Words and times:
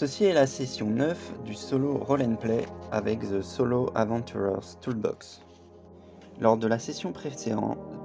Ceci 0.00 0.24
est 0.24 0.32
la 0.32 0.46
session 0.46 0.86
9 0.86 1.42
du 1.44 1.52
solo 1.52 1.98
Roll 1.98 2.22
and 2.22 2.36
Play 2.36 2.64
avec 2.90 3.20
The 3.20 3.42
Solo 3.42 3.90
Adventurers 3.94 4.80
Toolbox. 4.80 5.42
Lors 6.40 6.56
de 6.56 6.66
la 6.66 6.78
session 6.78 7.12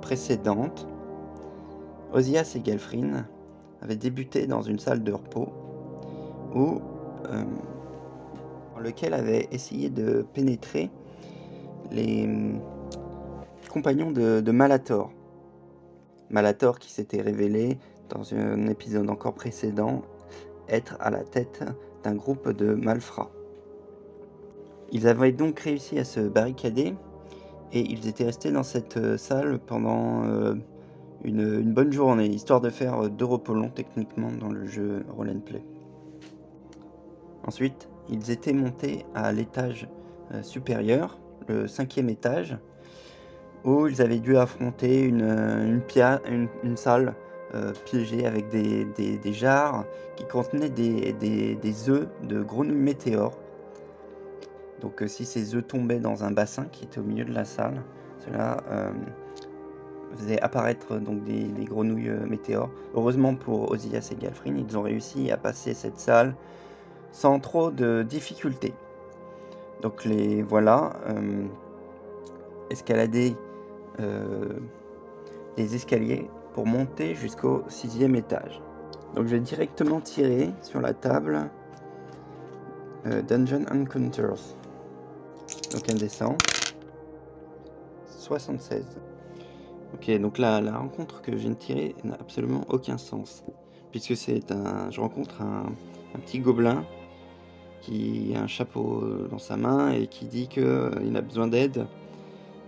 précédente, 0.01 0.87
Ozias 2.11 2.57
et 2.57 2.69
Gelfrin 2.69 3.25
avaient 3.81 3.95
débuté 3.95 4.45
dans 4.45 4.61
une 4.61 4.77
salle 4.77 5.05
de 5.05 5.13
repos 5.13 5.47
où, 6.53 6.81
euh, 7.29 7.45
dans 8.73 8.81
lequel 8.81 9.13
avaient 9.13 9.47
essayé 9.53 9.89
de 9.89 10.25
pénétrer 10.33 10.91
les 11.91 12.25
hum, 12.25 12.59
compagnons 13.69 14.11
de, 14.11 14.41
de 14.41 14.51
Malator. 14.51 15.13
Malator 16.29 16.77
qui 16.77 16.91
s'était 16.91 17.21
révélé 17.21 17.79
dans 18.09 18.33
un 18.33 18.67
épisode 18.67 19.09
encore 19.09 19.33
précédent 19.33 20.01
être 20.67 20.97
à 20.99 21.09
la 21.09 21.23
tête 21.23 21.63
groupe 22.13 22.51
de 22.51 22.73
malfrats. 22.73 23.31
Ils 24.91 25.07
avaient 25.07 25.31
donc 25.31 25.59
réussi 25.59 25.97
à 25.97 26.03
se 26.03 26.19
barricader 26.19 26.93
et 27.73 27.79
ils 27.79 28.07
étaient 28.07 28.25
restés 28.25 28.51
dans 28.51 28.63
cette 28.63 29.17
salle 29.17 29.59
pendant 29.59 30.25
euh, 30.25 30.55
une, 31.23 31.73
bonne 31.73 31.91
journée, 31.91 32.27
histoire 32.27 32.61
de 32.61 32.69
faire 32.69 33.09
deux 33.09 33.25
repos 33.25 33.53
longs 33.53 33.69
techniquement 33.69 34.29
dans 34.31 34.49
le 34.49 34.65
jeu 34.67 35.03
Roll 35.15 35.29
and 35.29 35.39
Play. 35.39 35.63
Ensuite, 37.45 37.89
ils 38.09 38.31
étaient 38.31 38.53
montés 38.53 39.05
à 39.15 39.31
l'étage 39.31 39.87
euh, 40.33 40.43
supérieur, 40.43 41.17
le 41.47 41.67
cinquième 41.67 42.09
étage, 42.09 42.57
où 43.63 43.87
ils 43.87 44.01
avaient 44.01 44.19
dû 44.19 44.37
affronter 44.37 45.01
une, 45.01 45.81
une, 46.29 46.47
une 46.63 46.77
salle 46.77 47.15
euh, 47.53 47.73
piégés 47.85 48.25
avec 48.25 48.49
des, 48.49 48.85
des, 48.85 49.33
jarres 49.33 49.85
qui 50.15 50.25
contenaient 50.25 50.69
des, 50.69 51.13
des, 51.13 51.89
œufs 51.89 52.07
de 52.23 52.41
grenouilles 52.41 52.75
météores. 52.75 53.37
Donc 54.81 55.03
euh, 55.03 55.07
si 55.07 55.25
ces 55.25 55.53
œufs 55.53 55.65
tombaient 55.65 55.99
dans 55.99 56.23
un 56.23 56.31
bassin 56.31 56.65
qui 56.65 56.85
était 56.85 56.99
au 56.99 57.03
milieu 57.03 57.23
de 57.23 57.31
la 57.31 57.45
salle, 57.45 57.83
cela 58.25 58.57
euh, 58.71 58.91
faisait 60.17 60.41
apparaître 60.41 60.97
donc 60.97 61.23
des, 61.23 61.47
grenouilles 61.65 62.09
météores. 62.27 62.71
Heureusement 62.95 63.35
pour 63.35 63.71
Ozias 63.71 64.09
et 64.11 64.15
Galfrin, 64.15 64.55
ils 64.57 64.75
ont 64.75 64.81
réussi 64.81 65.29
à 65.29 65.37
passer 65.37 65.75
cette 65.75 65.99
salle 65.99 66.35
sans 67.11 67.39
trop 67.39 67.69
de 67.69 68.01
difficultés. 68.01 68.73
Donc 69.83 70.03
les 70.03 70.41
voilà 70.41 70.93
escalader 72.71 73.35
les 75.57 75.75
escaliers 75.75 76.27
monter 76.63 77.15
jusqu'au 77.15 77.63
sixième 77.67 78.15
étage. 78.15 78.61
Donc 79.15 79.27
je 79.27 79.35
vais 79.35 79.41
directement 79.41 79.99
tirer 79.99 80.53
sur 80.61 80.79
la 80.79 80.93
table 80.93 81.49
euh, 83.05 83.21
Dungeon 83.21 83.65
Encounters. 83.71 84.55
Donc 85.73 85.89
un 85.89 85.95
descend. 85.95 86.37
76. 88.07 88.85
Ok, 89.93 90.19
donc 90.19 90.37
là, 90.37 90.61
la 90.61 90.77
rencontre 90.77 91.21
que 91.21 91.33
je 91.33 91.37
viens 91.37 91.49
de 91.51 91.55
tirer 91.55 91.95
n'a 92.03 92.15
absolument 92.15 92.61
aucun 92.69 92.97
sens. 92.97 93.43
Puisque 93.91 94.15
c'est 94.15 94.51
un. 94.51 94.89
Je 94.91 94.99
rencontre 95.01 95.41
un, 95.41 95.65
un, 96.15 96.19
petit 96.19 96.39
gobelin 96.39 96.85
qui 97.81 98.33
a 98.35 98.41
un 98.41 98.47
chapeau 98.47 99.03
dans 99.29 99.37
sa 99.37 99.57
main 99.57 99.91
et 99.91 100.07
qui 100.07 100.25
dit 100.25 100.47
qu'il 100.47 100.63
euh, 100.63 101.15
a 101.15 101.21
besoin 101.21 101.47
d'aide 101.47 101.85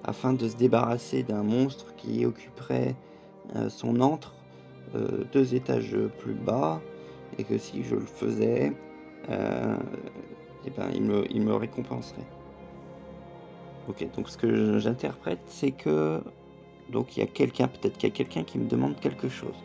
afin 0.04 0.34
de 0.34 0.48
se 0.48 0.56
débarrasser 0.56 1.24
d'un 1.24 1.44
monstre 1.44 1.96
qui 1.96 2.26
occuperait 2.26 2.90
euh, 2.90 3.07
son 3.70 4.02
antre 4.02 4.34
euh, 4.96 5.26
deux 5.34 5.54
étages 5.54 5.98
plus 6.20 6.34
bas 6.34 6.82
et 7.38 7.44
que 7.44 7.58
si 7.58 7.84
je 7.84 7.96
le 7.96 8.06
faisais, 8.06 8.72
euh, 9.30 9.76
eh 10.66 10.70
ben, 10.70 10.90
il, 10.94 11.02
me, 11.02 11.26
il 11.30 11.42
me 11.42 11.54
récompenserait. 11.54 12.26
Ok, 13.90 14.06
donc 14.16 14.30
ce 14.30 14.38
que 14.38 14.80
j'interprète, 14.80 15.40
c'est 15.48 15.72
que 15.72 16.22
donc 16.90 17.18
il 17.18 17.20
y 17.20 17.24
a 17.24 17.28
quelqu'un, 17.28 17.68
peut-être 17.68 17.98
qu'il 17.98 18.10
y 18.10 18.12
a 18.12 18.16
quelqu'un 18.16 18.44
qui 18.44 18.58
me 18.60 18.68
demande 18.68 18.98
quelque 19.00 19.28
chose. 19.28 19.56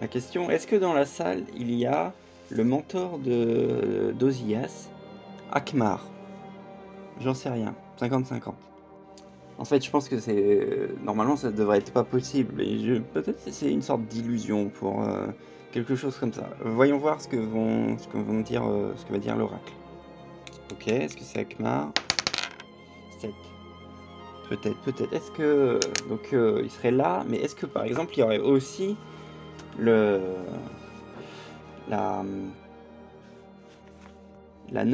La 0.00 0.08
question, 0.08 0.50
est-ce 0.50 0.66
que 0.66 0.76
dans 0.76 0.94
la 0.94 1.04
salle 1.04 1.44
il 1.54 1.72
y 1.74 1.86
a 1.86 2.12
le 2.50 2.64
mentor 2.64 3.18
de 3.18 4.14
d'Ozias, 4.18 4.88
Akmar? 5.52 6.06
J'en 7.20 7.34
sais 7.34 7.50
rien, 7.50 7.74
50-50. 8.00 8.52
En 9.58 9.64
fait, 9.64 9.82
je 9.82 9.90
pense 9.90 10.08
que 10.08 10.18
c'est 10.18 10.88
normalement 11.02 11.36
ça 11.36 11.50
devrait 11.50 11.78
être 11.78 11.92
pas 11.92 12.04
possible. 12.04 12.62
Peut-être 13.14 13.42
que 13.44 13.50
c'est 13.50 13.70
une 13.70 13.82
sorte 13.82 14.02
d'illusion 14.02 14.68
pour 14.68 15.02
euh, 15.02 15.28
quelque 15.72 15.96
chose 15.96 16.16
comme 16.18 16.32
ça. 16.32 16.48
Voyons 16.62 16.98
voir 16.98 17.20
ce 17.20 17.28
que 17.28 17.36
vont, 17.36 17.96
ce 17.98 18.06
que 18.08 18.18
vont 18.18 18.40
dire, 18.40 18.64
euh, 18.66 18.92
ce 18.96 19.06
que 19.06 19.12
va 19.12 19.18
dire 19.18 19.36
l'oracle. 19.36 19.72
Ok, 20.72 20.88
est-ce 20.88 21.16
que 21.16 21.22
c'est 21.22 21.38
Akmar 21.40 21.92
7. 23.20 23.30
Peut-être, 24.50 24.78
peut-être. 24.82 25.12
Est-ce 25.12 25.30
que 25.30 25.80
donc 26.08 26.32
euh, 26.34 26.60
il 26.62 26.70
serait 26.70 26.90
là, 26.90 27.24
mais 27.26 27.38
est-ce 27.38 27.54
que 27.54 27.66
par 27.66 27.84
exemple 27.84 28.12
il 28.16 28.20
y 28.20 28.22
aurait 28.22 28.38
aussi 28.38 28.96
le 29.78 30.20
la 31.88 32.22
la, 34.70 34.84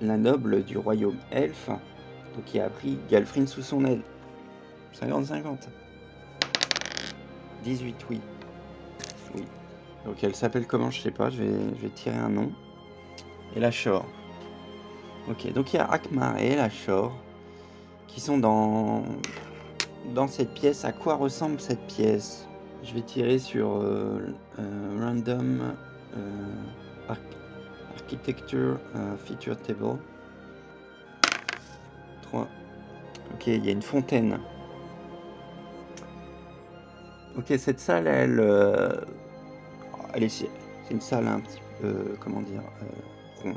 la 0.00 0.16
noble 0.16 0.62
du 0.62 0.76
royaume 0.78 1.16
elfe 1.30 1.68
donc 1.68 2.44
qui 2.44 2.60
a 2.60 2.68
pris 2.68 2.98
Galfrin 3.10 3.46
sous 3.46 3.62
son 3.62 3.84
aile 3.84 4.02
50-50. 5.00 5.68
18, 7.64 8.06
oui. 8.10 8.20
Oui. 9.34 9.44
Donc 10.04 10.22
elle 10.24 10.34
s'appelle 10.34 10.66
comment 10.66 10.90
Je 10.90 11.00
sais 11.00 11.10
pas, 11.10 11.30
je 11.30 11.42
vais, 11.42 11.76
je 11.76 11.82
vais 11.82 11.90
tirer 11.90 12.16
un 12.16 12.28
nom. 12.28 12.52
Et 13.54 13.60
la 13.60 13.70
Shore. 13.70 14.06
Ok, 15.28 15.52
donc 15.52 15.72
il 15.72 15.76
y 15.76 15.78
a 15.78 15.84
Akmar 15.84 16.38
et 16.38 16.56
la 16.56 16.68
Shore 16.68 17.12
qui 18.08 18.20
sont 18.20 18.38
dans, 18.38 19.04
dans 20.14 20.26
cette 20.26 20.52
pièce. 20.54 20.84
À 20.84 20.92
quoi 20.92 21.14
ressemble 21.14 21.60
cette 21.60 21.86
pièce? 21.86 22.48
Je 22.82 22.94
vais 22.94 23.02
tirer 23.02 23.38
sur 23.38 23.76
euh, 23.76 24.34
euh, 24.58 24.98
Random 25.00 25.74
euh, 26.16 27.14
Architecture 27.96 28.78
Feature 29.24 29.56
Table. 29.56 29.98
3. 32.22 32.48
Ok, 33.34 33.46
il 33.46 33.64
y 33.64 33.68
a 33.68 33.72
une 33.72 33.82
fontaine. 33.82 34.38
Ok, 37.38 37.54
cette 37.56 37.80
salle, 37.80 38.06
elle, 38.08 38.40
euh, 38.40 38.90
elle 40.12 40.24
est, 40.24 40.28
c'est 40.28 40.50
une 40.90 41.00
salle 41.00 41.26
un 41.26 41.40
petit 41.40 41.62
peu, 41.80 41.86
euh, 41.86 42.16
comment 42.20 42.42
dire, 42.42 42.60
euh, 42.82 43.42
rond. 43.42 43.56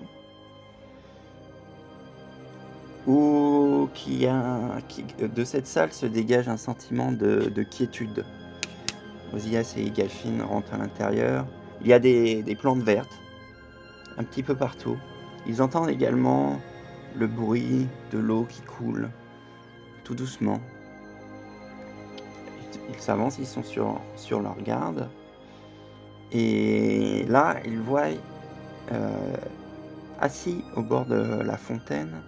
Où 3.06 3.90
qui 3.94 4.28
a, 4.28 4.80
qui, 4.88 5.04
de 5.04 5.44
cette 5.44 5.68
salle 5.68 5.92
se 5.92 6.06
dégage 6.06 6.48
un 6.48 6.56
sentiment 6.56 7.12
de, 7.12 7.50
de 7.54 7.64
quiétude. 7.64 8.26
Ozias 9.34 9.74
et 9.78 9.90
Galfin 9.90 10.42
rentrent 10.46 10.74
à 10.74 10.78
l'intérieur. 10.78 11.46
Il 11.82 11.88
y 11.88 11.94
a 11.94 12.00
des 12.00 12.58
plantes 12.58 12.82
vertes, 12.82 13.20
un 14.18 14.24
petit 14.24 14.42
peu 14.42 14.56
partout. 14.56 14.98
Ils 15.46 15.62
entendent 15.62 15.90
également 15.90 16.62
le 17.18 17.28
bruit 17.28 17.88
de 18.12 18.20
l'eau 18.20 18.46
qui 18.50 18.62
coule, 18.62 19.10
tout 20.06 20.16
doucement 20.16 20.62
ils 22.96 23.02
s'avancent, 23.02 23.38
ils 23.40 23.48
sont 23.48 23.64
sur, 23.64 24.02
sur 24.16 24.42
leur 24.42 24.62
garde. 24.62 25.10
Et 26.32 27.26
là, 27.28 27.58
ils 27.66 27.80
voient 27.80 28.10
euh, 28.92 29.36
assis 30.20 30.64
au 30.76 30.82
bord 30.82 31.06
de 31.06 31.42
la 31.44 31.58
fontaine 31.58 32.22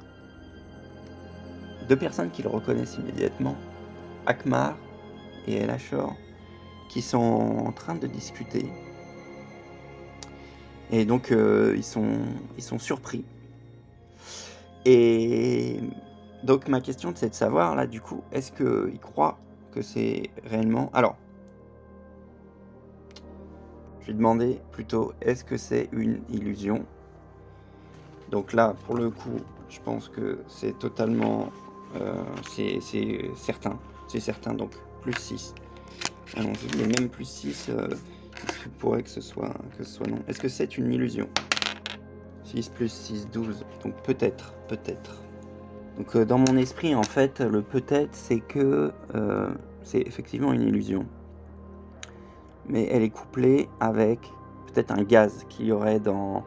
deux 1.88 1.96
personnes 1.96 2.30
qu'ils 2.32 2.48
reconnaissent 2.48 2.98
immédiatement, 2.98 3.56
Akmar 4.26 4.78
et 5.48 5.56
Elachor, 5.56 6.16
qui 6.90 7.02
sont 7.02 7.64
en 7.66 7.72
train 7.72 7.96
de 7.96 8.08
discuter. 8.08 8.66
Et 10.92 11.06
donc 11.06 11.32
euh, 11.32 11.74
ils, 11.76 11.84
sont, 11.84 12.20
ils 12.58 12.64
sont 12.64 12.80
surpris. 12.80 13.26
Et 14.86 15.80
donc 16.44 16.68
ma 16.68 16.82
question 16.82 17.14
c'est 17.16 17.30
de 17.30 17.36
savoir 17.36 17.76
là 17.76 17.88
du 17.88 18.02
coup, 18.02 18.22
est-ce 18.32 18.52
qu'ils 18.52 19.00
croient 19.00 19.38
c'est 19.82 20.30
réellement... 20.46 20.90
Alors, 20.94 21.18
je 24.02 24.08
vais 24.08 24.14
demander 24.14 24.60
plutôt, 24.72 25.14
est-ce 25.22 25.44
que 25.44 25.58
c'est 25.58 25.90
une 25.92 26.22
illusion? 26.30 26.86
Donc 28.32 28.54
là, 28.54 28.76
pour 28.86 28.96
le 28.96 29.10
coup, 29.10 29.40
je 29.70 29.80
pense 29.82 30.10
que 30.10 30.40
c'est 30.48 30.78
totalement... 30.80 31.50
Euh, 31.96 32.14
c'est 32.52 32.80
certain. 33.36 33.80
C'est 34.08 34.20
certain, 34.20 34.54
donc 34.54 34.72
plus 35.02 35.14
6. 35.14 35.54
Allons-y, 36.36 36.78
mais 36.78 36.88
même 37.00 37.10
plus 37.10 37.26
6, 37.26 37.68
euh, 37.70 37.88
il 38.66 38.72
pourrait 38.72 39.04
que 39.04 39.10
ce 39.10 39.22
soit, 39.22 39.54
que 39.78 39.84
ce 39.84 39.92
soit 39.92 40.08
non? 40.08 40.20
Est-ce 40.28 40.40
que 40.40 40.50
c'est 40.50 40.78
une 40.78 40.92
illusion? 40.92 41.28
6 42.44 42.70
plus 42.70 42.92
6, 42.92 43.30
12. 43.30 43.66
Donc 43.84 43.94
peut-être, 44.04 44.54
peut-être. 44.68 45.22
Donc 45.98 46.16
euh, 46.16 46.26
dans 46.26 46.38
mon 46.38 46.58
esprit, 46.58 46.94
en 46.96 47.04
fait, 47.04 47.42
le 47.42 47.62
peut-être, 47.62 48.14
c'est 48.14 48.40
que 48.40 48.92
euh, 49.16 49.50
c'est 49.84 50.02
effectivement 50.02 50.54
une 50.54 50.62
illusion. 50.62 51.06
Mais 52.68 52.88
elle 52.92 53.02
est 53.02 53.10
couplée 53.10 53.68
avec 53.80 54.20
peut-être 54.68 54.92
un 54.92 55.04
gaz 55.04 55.46
qu'il 55.50 55.68
y 55.68 55.72
aurait 55.72 56.00
dans, 56.00 56.44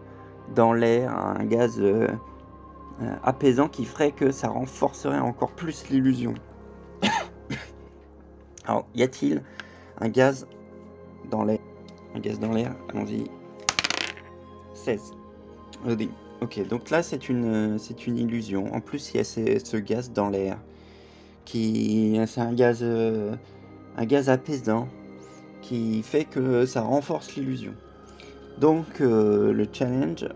dans 0.55 0.73
l'air, 0.73 1.17
un 1.17 1.45
gaz 1.45 1.81
euh, 1.81 2.07
apaisant 3.25 3.69
qui 3.69 3.85
ferait 3.85 4.13
que 4.13 4.31
ça 4.31 4.49
renforcerait 4.49 5.19
encore 5.19 5.53
plus 5.53 5.89
l'illusion. 5.89 6.35
Alors, 8.67 8.87
y 8.95 9.03
a-t-il 9.03 9.43
un 10.01 10.09
gaz 10.09 10.47
dans 11.31 11.45
l'air? 11.45 11.61
Un 12.15 12.21
gaz 12.21 12.39
dans 12.39 12.53
l'air, 12.53 12.75
allons-y. 12.91 13.25
16. 14.75 15.13
Ok, 16.43 16.67
donc 16.69 16.89
là 16.89 17.03
c'est 17.03 17.29
une, 17.29 17.79
c'est 17.79 18.07
une 18.07 18.17
illusion. 18.17 18.73
En 18.75 18.81
plus, 18.81 19.13
il 19.13 19.19
y 19.19 19.21
a 19.21 19.25
ce, 19.25 19.77
gaz 19.77 20.11
dans 20.11 20.31
l'air. 20.31 20.59
qui 21.45 22.19
C'est 22.27 22.41
un 22.41 22.55
gaz, 22.55 22.81
euh, 22.83 23.35
un 23.97 24.07
gaz 24.07 24.31
apaisant 24.31 24.89
qui 25.61 26.03
fait 26.03 26.25
que 26.25 26.65
ça 26.65 26.81
renforce 26.81 27.37
l'illusion. 27.37 27.75
Donc 28.59 29.01
euh, 29.01 29.53
le 29.53 29.67
challenge, 29.71 30.27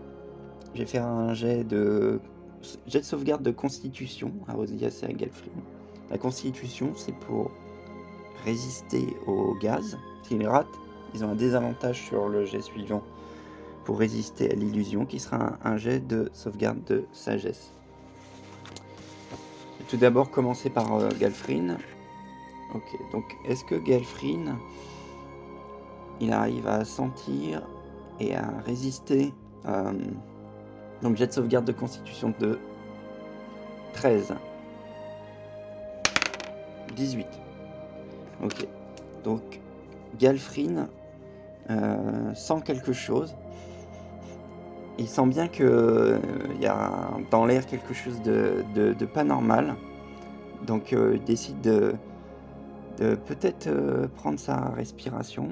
je 0.75 0.79
vais 0.79 0.85
faire 0.85 1.05
un 1.05 1.33
jet 1.33 1.63
de 1.63 2.19
jet 2.87 2.99
de 2.99 3.05
sauvegarde 3.05 3.43
de 3.43 3.51
constitution 3.51 4.31
à 4.47 4.53
Rosias 4.53 4.99
et 5.03 5.05
à 5.05 5.13
Galfrin. 5.13 5.51
La 6.11 6.19
constitution, 6.19 6.93
c'est 6.95 7.15
pour 7.15 7.51
résister 8.43 9.07
au 9.25 9.55
gaz. 9.55 9.97
S'ils 10.23 10.47
ratent, 10.47 10.67
ils 11.15 11.23
ont 11.23 11.29
un 11.29 11.35
désavantage 11.35 12.03
sur 12.03 12.29
le 12.29 12.45
jet 12.45 12.61
suivant 12.61 13.01
pour 13.85 13.99
résister 13.99 14.51
à 14.51 14.55
l'illusion, 14.55 15.05
qui 15.05 15.19
sera 15.19 15.57
un, 15.63 15.77
jet 15.77 16.05
de 16.05 16.29
sauvegarde 16.33 16.83
de 16.85 17.05
sagesse. 17.13 17.71
Tout 19.87 19.97
d'abord 19.97 20.31
commencer 20.31 20.69
par 20.69 20.95
euh, 20.95 21.09
Galfrin. 21.19 21.77
Ok, 22.73 22.97
donc 23.11 23.23
est-ce 23.45 23.63
que 23.63 23.75
Galfrin, 23.75 24.57
il 26.19 26.33
arrive 26.33 26.67
à 26.67 26.83
sentir 26.83 27.61
et 28.19 28.35
à 28.35 28.49
résister 28.65 29.33
euh, 29.67 29.93
donc 31.01 31.17
jet 31.17 31.27
de 31.27 31.33
sauvegarde 31.33 31.65
de 31.65 31.71
constitution 31.71 32.33
de 32.39 32.57
13. 33.93 34.33
18. 36.95 37.27
Ok. 38.43 38.67
Donc 39.23 39.59
Galfrin 40.17 40.87
euh, 41.69 42.33
sent 42.33 42.61
quelque 42.63 42.93
chose. 42.93 43.35
Il 44.97 45.07
sent 45.07 45.27
bien 45.27 45.47
que 45.47 45.63
euh, 45.63 46.19
y 46.61 46.67
a 46.67 47.09
dans 47.31 47.45
l'air 47.45 47.65
quelque 47.65 47.93
chose 47.93 48.21
de, 48.21 48.93
pas 49.13 49.23
normal. 49.23 49.75
Donc 50.65 50.93
il 50.93 51.23
décide 51.23 51.61
de, 51.61 51.95
peut-être 52.97 53.69
prendre 54.15 54.39
sa 54.39 54.69
respiration. 54.69 55.49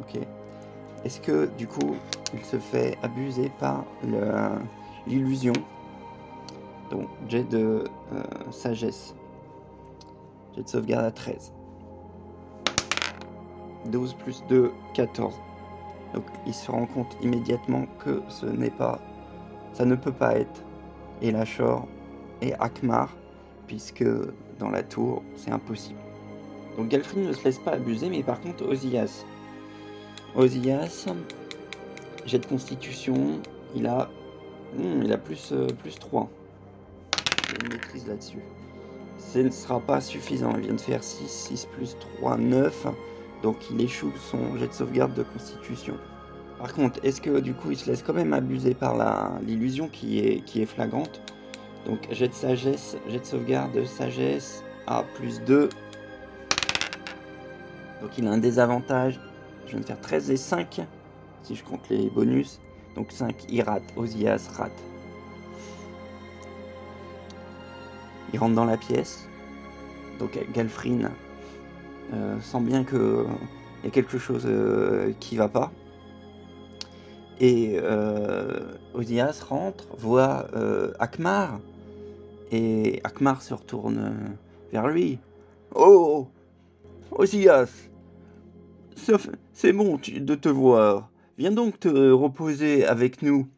Ok. 0.00 0.20
Est-ce 1.04 1.20
que 1.20 1.48
du 1.58 1.66
coup 1.66 1.96
il 2.34 2.44
se 2.44 2.56
fait 2.56 2.96
abuser 3.02 3.50
par 3.58 3.84
l'illusion? 5.06 5.52
Donc 6.90 7.08
jet 7.28 7.44
de 7.44 7.84
euh, 8.12 8.22
sagesse. 8.50 9.14
Jet 10.54 10.62
de 10.62 10.68
sauvegarde 10.68 11.06
à 11.06 11.10
13. 11.10 11.52
12 13.86 14.14
plus 14.14 14.44
2, 14.48 14.70
14. 14.94 15.34
Donc 16.14 16.24
il 16.46 16.54
se 16.54 16.70
rend 16.70 16.86
compte 16.86 17.16
immédiatement 17.22 17.86
que 18.04 18.22
ce 18.28 18.46
n'est 18.46 18.70
pas, 18.70 19.00
ça 19.72 19.84
ne 19.84 19.94
peut 19.94 20.12
pas 20.12 20.36
être 20.36 20.62
Elachor 21.20 21.86
et 22.40 22.54
Akmar, 22.54 23.10
puisque 23.66 24.04
dans 24.58 24.70
la 24.70 24.82
tour 24.82 25.22
c'est 25.36 25.50
impossible. 25.50 26.00
Donc 26.76 26.88
Galfrin 26.88 27.20
ne 27.20 27.32
se 27.32 27.44
laisse 27.44 27.58
pas 27.58 27.72
abuser, 27.72 28.08
mais 28.08 28.22
par 28.22 28.40
contre 28.40 28.66
Ozias 28.66 29.24
Ozias, 30.34 31.06
jet 32.24 32.38
de 32.38 32.46
constitution, 32.46 33.40
il 33.74 33.86
a, 33.86 34.08
hmm, 34.74 35.02
il 35.04 35.12
a 35.12 35.18
plus, 35.18 35.52
euh, 35.52 35.66
plus 35.66 35.98
3. 35.98 36.26
J'ai 37.48 37.66
une 37.66 37.72
maîtrise 37.74 38.06
là-dessus. 38.06 38.38
Ce 39.18 39.40
ne 39.40 39.50
sera 39.50 39.78
pas 39.80 40.00
suffisant, 40.00 40.54
il 40.56 40.62
vient 40.62 40.74
de 40.74 40.80
faire 40.80 41.04
6, 41.04 41.28
6 41.28 41.66
plus 41.66 41.96
3, 42.18 42.38
9. 42.38 42.86
Donc 43.42 43.56
il 43.70 43.80
échoue 43.80 44.12
son 44.30 44.56
jet 44.56 44.68
de 44.68 44.72
sauvegarde 44.72 45.14
de 45.14 45.22
constitution. 45.22 45.94
Par 46.58 46.72
contre, 46.74 47.00
est-ce 47.02 47.20
que 47.20 47.40
du 47.40 47.54
coup 47.54 47.72
il 47.72 47.76
se 47.76 47.90
laisse 47.90 48.02
quand 48.02 48.14
même 48.14 48.32
abuser 48.32 48.74
par 48.74 49.40
l'illusion 49.40 49.88
qui 49.88 50.18
est, 50.20 50.66
flagrante? 50.66 51.20
Donc 51.86 52.06
jet 52.12 52.28
de 52.28 52.34
sagesse, 52.34 52.96
jet 53.08 53.18
de 53.18 53.24
sauvegarde 53.24 53.72
de 53.72 53.84
sagesse 53.84 54.62
à 54.86 55.02
plus 55.14 55.40
2. 55.42 55.68
Donc 58.00 58.18
il 58.18 58.26
a 58.26 58.30
un 58.30 58.38
désavantage 58.38 59.20
je 59.72 59.72
vais 59.72 59.78
me 59.78 59.86
faire 59.86 60.00
13 60.00 60.30
et 60.30 60.36
5 60.36 60.80
si 61.42 61.56
je 61.56 61.64
compte 61.64 61.88
les 61.88 62.10
bonus. 62.10 62.60
Donc 62.94 63.10
5, 63.10 63.46
il 63.48 63.62
rate. 63.62 63.82
Ozias 63.96 64.50
rate. 64.54 64.70
Il 68.32 68.38
rentre 68.38 68.54
dans 68.54 68.66
la 68.66 68.76
pièce. 68.76 69.26
Donc 70.18 70.38
Galfrin 70.52 71.10
euh, 72.12 72.40
sent 72.40 72.60
bien 72.60 72.84
que 72.84 73.26
il 73.82 73.86
y 73.86 73.88
a 73.88 73.90
quelque 73.90 74.18
chose 74.18 74.44
euh, 74.46 75.12
qui 75.20 75.36
va 75.36 75.48
pas. 75.48 75.72
Et 77.40 77.76
euh, 77.82 78.60
Ozias 78.94 79.42
rentre, 79.48 79.86
voit 79.98 80.46
Akmar. 80.98 81.58
Et 82.52 83.00
Akmar 83.02 83.42
se 83.42 83.54
retourne 83.54 84.36
vers 84.70 84.86
lui. 84.88 85.18
Oh 85.74 86.28
Ozias 87.10 87.88
c'est 89.52 89.72
bon 89.72 89.98
de 90.06 90.34
te 90.34 90.48
voir. 90.48 91.10
Viens 91.38 91.50
donc 91.50 91.80
te 91.80 92.10
reposer 92.10 92.84
avec 92.86 93.22
nous. 93.22 93.48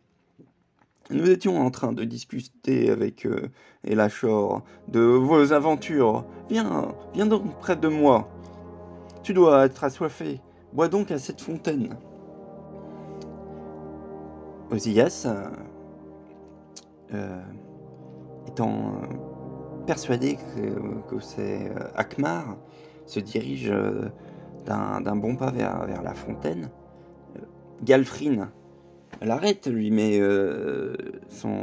Nous 1.10 1.28
étions 1.28 1.60
en 1.60 1.70
train 1.70 1.92
de 1.92 2.04
discuter 2.04 2.88
avec 2.88 3.26
euh, 3.26 3.48
Elachor 3.84 4.64
de 4.88 5.00
vos 5.00 5.52
aventures. 5.52 6.24
Viens, 6.48 6.94
viens 7.12 7.26
donc 7.26 7.58
près 7.58 7.76
de 7.76 7.88
moi. 7.88 8.28
Tu 9.24 9.34
dois 9.34 9.66
être 9.66 9.82
assoiffé. 9.82 10.40
Bois 10.72 10.86
donc 10.86 11.10
à 11.10 11.18
cette 11.18 11.40
fontaine. 11.40 11.96
Osias, 14.70 15.26
euh, 17.12 17.42
étant 18.46 19.00
persuadé 19.86 20.38
que, 21.08 21.18
c'est 21.20 21.68
euh, 21.68 21.88
Akmar, 21.96 22.56
se 23.06 23.18
dirige 23.18 23.72
d'un 24.64 25.16
bon 25.16 25.36
pas 25.36 25.50
vers, 25.50 26.02
la 26.02 26.14
fontaine. 26.14 26.70
Euh, 27.36 27.40
Galfrin 27.82 28.48
l'arrête, 29.22 29.66
lui 29.66 29.90
met 29.90 30.18
euh, 30.20 30.94
son, 31.28 31.56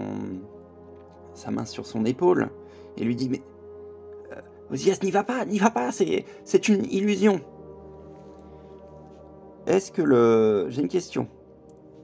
sa 1.33 1.51
main 1.51 1.65
sur 1.65 1.85
son 1.85 2.05
épaule 2.05 2.49
et 2.97 3.03
lui 3.03 3.15
dit 3.15 3.29
Mais 3.29 3.41
euh, 4.31 4.41
Osias, 4.71 4.99
n'y 5.03 5.11
va 5.11 5.23
pas, 5.23 5.45
n'y 5.45 5.59
va 5.59 5.69
pas, 5.69 5.91
c'est 5.91 6.69
une 6.69 6.85
illusion. 6.85 7.41
Est-ce 9.67 9.91
que 9.91 10.01
le. 10.01 10.67
J'ai 10.69 10.81
une 10.81 10.87
question. 10.87 11.27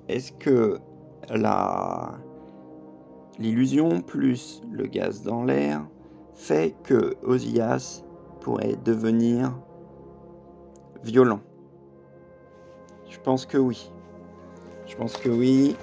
Est-ce 0.07 0.31
que 0.33 0.79
la. 1.29 2.11
L'illusion 3.39 4.01
plus 4.01 4.63
le 4.71 4.87
gaz 4.87 5.21
dans 5.21 5.43
l'air 5.43 5.85
fait 6.33 6.75
que 6.83 7.15
Osias 7.23 8.03
pourrait 8.41 8.75
devenir 8.83 9.53
violent? 11.03 11.41
Je 13.09 13.19
pense 13.19 13.45
que 13.45 13.57
oui. 13.57 13.91
Je 14.87 14.95
pense 14.95 15.17
que 15.17 15.29
oui. 15.29 15.75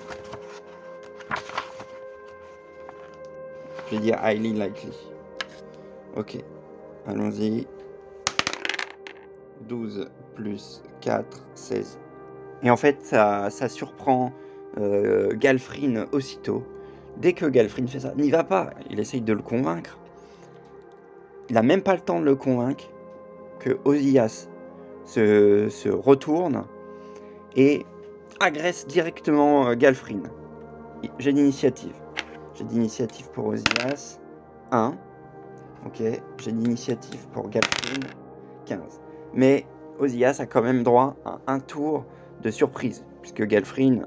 Je 3.86 3.96
vais 3.96 4.02
dire 4.02 4.18
highly 4.22 4.52
likely. 4.52 4.96
Ok. 6.16 6.38
Allons-y. 7.06 7.66
12 9.68 10.10
plus 10.34 10.82
4, 11.00 11.46
16. 11.54 11.98
Et 12.62 12.70
en 12.70 12.76
fait, 12.76 13.02
ça, 13.02 13.50
ça 13.50 13.68
surprend 13.68 14.32
euh, 14.78 15.34
Galfrin 15.34 16.06
aussitôt. 16.12 16.64
Dès 17.18 17.32
que 17.32 17.46
Galfrin 17.46 17.86
fait 17.86 18.00
ça, 18.00 18.14
n'y 18.16 18.30
va 18.30 18.42
pas. 18.42 18.70
Il 18.90 18.98
essaye 18.98 19.20
de 19.20 19.32
le 19.32 19.42
convaincre. 19.42 19.98
Il 21.48 21.54
n'a 21.54 21.62
même 21.62 21.82
pas 21.82 21.94
le 21.94 22.00
temps 22.00 22.20
de 22.20 22.24
le 22.24 22.34
convaincre 22.34 22.90
que 23.60 23.78
Osias 23.84 24.48
se, 25.04 25.88
retourne 25.88 26.64
et 27.54 27.84
agresse 28.40 28.86
directement 28.86 29.68
euh, 29.68 29.74
Galfrin. 29.74 30.22
J'ai 31.18 31.32
d'initiative. 31.32 31.94
J'ai 32.54 32.64
d'initiative 32.64 33.28
pour 33.30 33.46
Osias. 33.46 34.18
1. 34.72 34.94
Ok. 35.86 36.02
J'ai 36.38 36.52
d'initiative 36.52 37.26
pour 37.32 37.48
Galfrin. 37.48 38.00
15. 38.64 39.03
Mais 39.34 39.66
Osias 39.98 40.36
a 40.40 40.46
quand 40.46 40.62
même 40.62 40.82
droit 40.82 41.16
à 41.24 41.38
un 41.46 41.60
tour 41.60 42.04
de 42.42 42.50
surprise. 42.50 43.04
Puisque 43.20 43.42
Galfrin, 43.44 44.00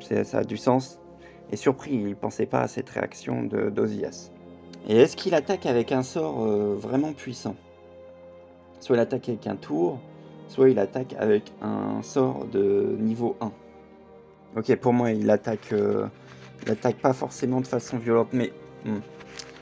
ça 0.00 0.38
a 0.38 0.44
du 0.44 0.56
sens, 0.56 1.00
est 1.50 1.56
surpris. 1.56 1.92
Il 1.92 2.08
ne 2.08 2.14
pensait 2.14 2.46
pas 2.46 2.60
à 2.60 2.68
cette 2.68 2.90
réaction 2.90 3.44
d'Osias. 3.44 4.30
Et 4.88 4.96
est-ce 4.96 5.16
qu'il 5.16 5.34
attaque 5.34 5.66
avec 5.66 5.92
un 5.92 6.02
sort 6.02 6.44
euh, 6.44 6.74
vraiment 6.74 7.12
puissant? 7.12 7.56
Soit 8.80 8.96
il 8.96 9.00
attaque 9.00 9.28
avec 9.28 9.46
un 9.46 9.56
tour, 9.56 9.98
soit 10.48 10.70
il 10.70 10.78
attaque 10.78 11.14
avec 11.18 11.52
un 11.62 12.02
sort 12.02 12.46
de 12.46 12.96
niveau 12.98 13.36
1. 13.40 13.52
Ok, 14.56 14.74
pour 14.76 14.92
moi, 14.92 15.10
il 15.10 15.28
attaque, 15.30 15.72
euh, 15.72 16.06
il 16.64 16.72
attaque 16.72 16.96
pas 16.96 17.12
forcément 17.12 17.60
de 17.60 17.66
façon 17.66 17.98
violente, 17.98 18.28
mais 18.32 18.52
hmm. 18.84 18.98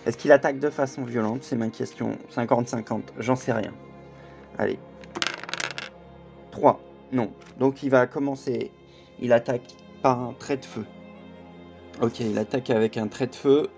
est-ce 0.07 0.17
qu'il 0.17 0.33
attaque 0.33 0.61
de 0.61 0.71
façon 0.71 1.03
violente? 1.05 1.43
C'est 1.43 1.57
ma 1.57 1.69
question. 1.69 2.13
50-50, 2.31 3.01
j'en 3.19 3.37
sais 3.37 3.53
rien. 3.53 3.73
Allez. 4.59 4.79
3. 6.57 6.81
Non. 7.13 7.31
Donc 7.59 7.83
il 7.83 7.91
va 7.91 8.07
commencer. 8.07 8.71
Il 9.21 9.33
attaque 9.33 9.75
par 10.03 10.21
un 10.21 10.33
trait 10.33 10.57
de 10.57 10.65
feu. 10.65 10.87
Ok, 12.01 12.21
il 12.21 12.39
attaque 12.39 12.71
avec 12.71 12.97
un 12.97 13.09
trait 13.09 13.27
de 13.27 13.35
feu. 13.35 13.69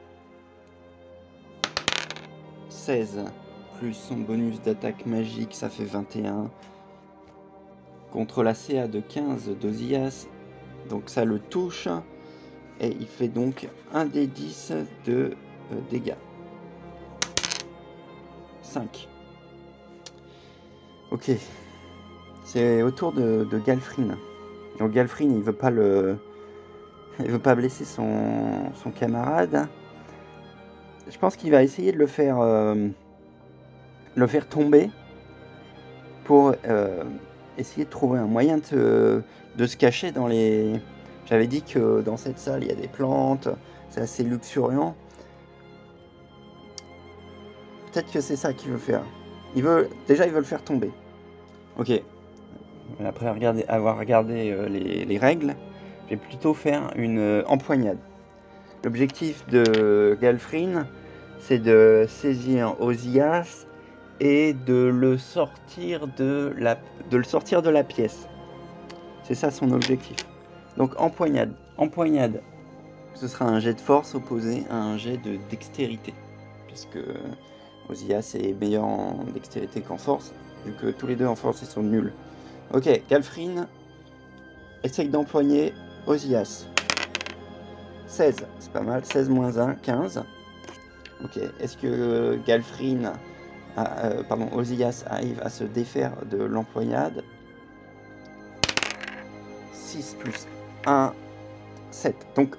16. 2.68 3.24
Plus 3.78 3.94
son 3.94 4.16
bonus 4.16 4.60
d'attaque 4.62 5.06
magique, 5.06 5.54
ça 5.54 5.68
fait 5.68 5.84
21. 5.84 6.50
Contre 8.12 8.42
la 8.42 8.54
CA 8.54 8.86
de 8.86 9.00
15 9.00 9.50
d'Ozias. 9.60 10.26
Donc 10.88 11.10
ça 11.10 11.24
le 11.24 11.40
touche. 11.40 11.88
Et 12.80 12.96
il 13.00 13.06
fait 13.08 13.28
donc 13.28 13.68
un 13.92 14.04
des 14.04 14.28
10 14.28 14.72
de 15.04 15.34
euh, 15.72 15.80
dégâts. 15.90 16.14
5. 18.62 19.08
Ok. 21.10 21.32
C'est 22.48 22.82
au 22.82 22.90
tour 22.90 23.12
de, 23.12 23.44
de 23.44 23.58
Galfrine. 23.58 24.16
Donc 24.78 24.92
Galfrine, 24.92 25.36
il 25.36 25.42
veut 25.42 25.52
pas 25.52 25.68
le, 25.68 26.16
il 27.18 27.30
veut 27.30 27.38
pas 27.38 27.54
blesser 27.54 27.84
son, 27.84 28.72
son 28.74 28.90
camarade. 28.90 29.68
Je 31.10 31.18
pense 31.18 31.36
qu'il 31.36 31.50
va 31.50 31.62
essayer 31.62 31.92
de 31.92 31.98
le 31.98 32.06
faire, 32.06 32.40
euh, 32.40 32.88
le 34.14 34.26
faire 34.26 34.48
tomber 34.48 34.88
pour 36.24 36.54
euh, 36.66 37.04
essayer 37.58 37.84
de 37.84 37.90
trouver 37.90 38.18
un 38.18 38.26
moyen 38.26 38.56
de, 38.72 39.22
de 39.58 39.66
se 39.66 39.76
cacher 39.76 40.10
dans 40.10 40.26
les. 40.26 40.80
J'avais 41.26 41.48
dit 41.48 41.60
que 41.60 42.00
dans 42.00 42.16
cette 42.16 42.38
salle 42.38 42.64
il 42.64 42.70
y 42.70 42.72
a 42.72 42.76
des 42.76 42.88
plantes, 42.88 43.50
c'est 43.90 44.00
assez 44.00 44.22
luxuriant. 44.22 44.96
Peut-être 47.92 48.10
que 48.10 48.22
c'est 48.22 48.36
ça 48.36 48.54
qu'il 48.54 48.70
veut 48.70 48.78
faire. 48.78 49.02
Il 49.54 49.64
veut 49.64 49.90
déjà 50.06 50.24
il 50.24 50.32
veut 50.32 50.38
le 50.38 50.44
faire 50.44 50.64
tomber. 50.64 50.90
Ok, 51.78 51.92
après 53.04 53.30
regarder, 53.30 53.64
avoir 53.68 53.98
regardé 53.98 54.50
euh, 54.50 54.68
les, 54.68 55.18
règles, 55.18 55.54
je 56.06 56.10
vais 56.10 56.16
plutôt 56.16 56.54
faire 56.54 56.90
une 56.96 57.18
euh, 57.18 57.42
empoignade. 57.46 57.98
L'objectif 58.84 59.46
de 59.48 60.16
Galfrin, 60.20 60.86
c'est 61.38 61.58
de 61.58 62.06
saisir 62.08 62.80
Ozias 62.80 63.66
et 64.20 64.52
de 64.52 64.86
le 64.92 65.18
sortir 65.18 66.06
de 66.06 66.52
la, 66.58 67.84
pièce. 67.84 68.28
C'est 69.22 69.34
ça 69.34 69.50
son 69.50 69.72
objectif. 69.72 70.16
Donc 70.76 70.98
empoignade. 71.00 71.52
Empoignade. 71.76 72.40
Ce 73.14 73.26
sera 73.28 73.46
un 73.46 73.60
jet 73.60 73.74
de 73.74 73.80
force 73.80 74.14
opposé 74.14 74.64
à 74.70 74.76
un 74.76 74.96
jet 74.96 75.16
de 75.16 75.38
dextérité. 75.50 76.14
Puisque 76.68 76.98
Ozias 77.88 78.36
est 78.38 78.52
meilleur 78.60 78.84
en 78.84 79.24
dextérité 79.34 79.80
qu'en 79.80 79.98
force. 79.98 80.32
Vu 80.64 80.72
que 80.72 80.86
tous 80.90 81.06
les 81.06 81.16
deux 81.16 81.26
en 81.26 81.36
force 81.36 81.62
ils 81.62 81.68
sont 81.68 81.82
nuls. 81.82 82.12
Ok, 82.74 82.86
Galfrine 83.08 83.66
essaye 84.82 85.08
d'empoigner 85.08 85.72
Ozias. 86.06 86.66
16, 88.06 88.36
c'est 88.58 88.72
pas 88.72 88.82
mal. 88.82 89.04
16 89.04 89.30
moins 89.30 89.56
1, 89.58 89.74
15. 89.76 90.22
Ok, 91.24 91.38
est-ce 91.60 91.78
que 91.78 92.38
Galfrine, 92.46 93.12
euh, 93.78 94.22
pardon, 94.28 94.50
Ozias 94.52 95.04
arrive 95.06 95.40
à 95.42 95.48
se 95.48 95.64
défaire 95.64 96.12
de 96.30 96.36
l'empoignade 96.44 97.24
6 99.72 100.16
plus 100.18 100.46
1, 100.86 101.14
7. 101.90 102.14
Donc, 102.36 102.54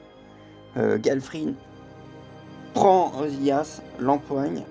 euh, 0.78 0.98
Galfrine 0.98 1.54
prend 2.74 3.12
Ozias, 3.20 3.82
l'empoigne. 4.00 4.64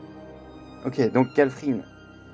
Ok, 0.84 1.12
donc 1.12 1.32
Galfrine 1.34 1.82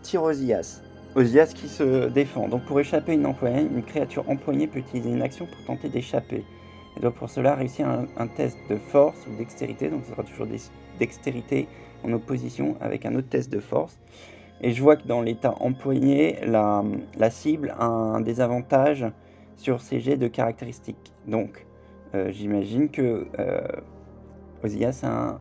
tire 0.03 0.23
Ozias. 0.23 0.84
Ozias 1.15 1.53
qui 1.55 1.69
se 1.69 2.09
défend. 2.09 2.49
Donc 2.49 2.65
pour 2.65 2.81
échapper 2.81 3.13
à 3.13 3.15
une 3.15 3.27
empoignée, 3.27 3.63
une 3.63 3.83
créature 3.83 4.29
empoignée 4.29 4.67
peut 4.67 4.81
utiliser 4.81 5.11
une 5.11 5.23
action 5.23 5.47
pour 5.47 5.65
tenter 5.65 5.89
d'échapper. 5.89 6.45
Et 6.97 7.01
doit 7.01 7.13
pour 7.13 7.31
cela 7.31 7.55
réussir 7.55 7.89
un, 7.89 8.27
test 8.27 8.59
de 8.69 8.77
force 8.77 9.27
ou 9.27 9.37
dextérité. 9.37 9.89
Donc 9.89 10.05
ce 10.05 10.11
sera 10.11 10.25
toujours 10.25 10.47
dextérité 10.99 11.69
en 12.05 12.13
opposition 12.13 12.77
avec 12.81 13.07
un 13.07 13.15
autre 13.15 13.29
test 13.29 13.51
de 13.51 13.61
force. 13.61 13.99
Et 14.61 14.73
je 14.73 14.83
vois 14.83 14.97
que 14.97 15.07
dans 15.07 15.21
l'état 15.21 15.55
empoigné, 15.61 16.39
la, 16.47 16.83
cible 17.31 17.75
a 17.79 17.87
un 17.87 18.21
désavantage 18.21 19.07
sur 19.57 19.81
ses 19.81 20.01
jets 20.01 20.17
de 20.17 20.29
caractéristiques. 20.29 21.13
Donc 21.27 21.67
euh, 22.15 22.31
j'imagine 22.31 22.89
que 22.89 23.27
euh, 23.39 23.61
Ozias 24.65 25.01
a 25.05 25.39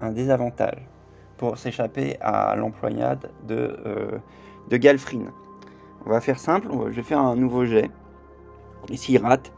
un, 0.00 0.12
désavantage 0.12 0.78
pour 1.38 1.58
s'échapper 1.58 2.16
à 2.20 2.56
l'empoignade 2.56 3.30
de, 3.46 3.78
euh, 3.86 4.18
de 4.68 4.76
Galfrine. 4.76 5.30
On 6.04 6.10
va 6.10 6.20
faire 6.20 6.38
simple, 6.38 6.68
je 6.90 6.96
vais 6.96 7.02
faire 7.02 7.20
un 7.20 7.36
nouveau 7.36 7.64
jet. 7.64 7.90
Et 8.90 8.96
s'il 8.96 9.18
rate, 9.18 9.52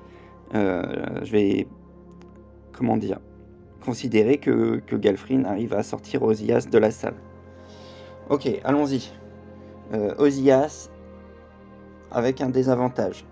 euh, 0.54 1.20
je 1.22 1.30
vais, 1.30 1.66
comment 2.72 2.96
dire, 2.96 3.18
considérer 3.84 4.38
que, 4.38 4.80
que 4.86 4.96
Galfrine 4.96 5.46
arrive 5.46 5.74
à 5.74 5.82
sortir 5.82 6.22
Ozias 6.22 6.66
de 6.70 6.78
la 6.78 6.90
salle. 6.90 7.16
Ok, 8.30 8.48
allons-y. 8.64 9.12
Euh, 9.92 10.14
Ozias 10.18 10.90
avec 12.10 12.40
un 12.40 12.48
désavantage. 12.50 13.24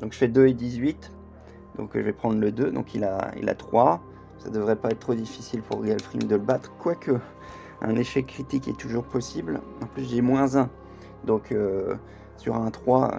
Donc 0.00 0.12
je 0.12 0.18
fais 0.18 0.28
2 0.28 0.48
et 0.48 0.54
18. 0.54 1.12
Donc 1.78 1.90
je 1.94 2.00
vais 2.00 2.12
prendre 2.12 2.38
le 2.38 2.52
2. 2.52 2.70
Donc 2.70 2.94
il 2.94 3.04
a, 3.04 3.18
a 3.18 3.54
3. 3.54 4.00
Ça 4.38 4.50
devrait 4.50 4.76
pas 4.76 4.90
être 4.90 4.98
trop 4.98 5.14
difficile 5.14 5.62
pour 5.62 5.82
Galfrine 5.82 6.26
de 6.26 6.34
le 6.34 6.42
battre. 6.42 6.72
Quoique, 6.78 7.12
un 7.84 7.96
échec 7.96 8.26
critique 8.26 8.68
est 8.68 8.78
toujours 8.78 9.04
possible. 9.04 9.60
En 9.82 9.86
plus, 9.86 10.08
j'ai 10.08 10.20
moins 10.20 10.56
1. 10.56 10.70
Donc, 11.24 11.52
euh, 11.52 11.94
sur 12.36 12.56
un 12.56 12.70
3, 12.70 13.18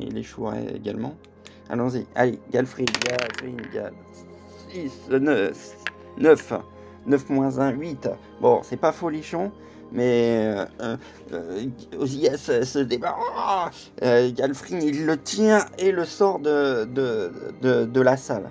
il, 0.00 0.16
échouerait 0.16 0.74
également. 0.74 1.16
Allons-y. 1.68 2.06
Allez, 2.14 2.38
Galfrid, 2.50 2.90
Galfrid, 3.04 3.60
Gal. 3.72 3.92
6, 4.70 5.08
9, 5.10 5.76
9. 6.18 6.52
9 7.06 7.30
moins 7.30 7.58
1, 7.58 7.70
8. 7.70 8.08
Bon, 8.40 8.60
c'est 8.62 8.76
pas 8.76 8.92
folichon, 8.92 9.52
mais 9.92 10.54
euh, 10.80 10.96
euh, 11.32 12.36
se 12.36 12.78
débarrasse. 12.78 13.92
Euh, 14.02 14.30
Galfrin, 14.32 14.80
il 14.80 15.06
le 15.06 15.16
tient 15.18 15.64
et 15.78 15.92
le 15.92 16.04
sort 16.04 16.40
de 16.40 18.00
la 18.00 18.16
salle. 18.16 18.50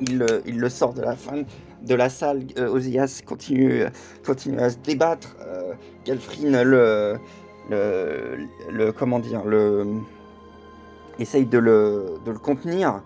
Il, 0.00 0.18
le 0.18 0.68
sort 0.68 0.94
de 0.94 1.02
la 1.94 2.08
salle. 2.08 2.46
Euh, 2.58 2.68
Ozias 2.68 3.22
continue, 3.24 3.84
à 3.84 4.70
se 4.70 4.78
débattre. 4.78 5.36
Euh, 5.40 5.74
Galfrine 6.04 6.54
essaye 11.18 11.46
de 11.46 11.58
le, 11.58 12.38
contenir. 12.42 13.02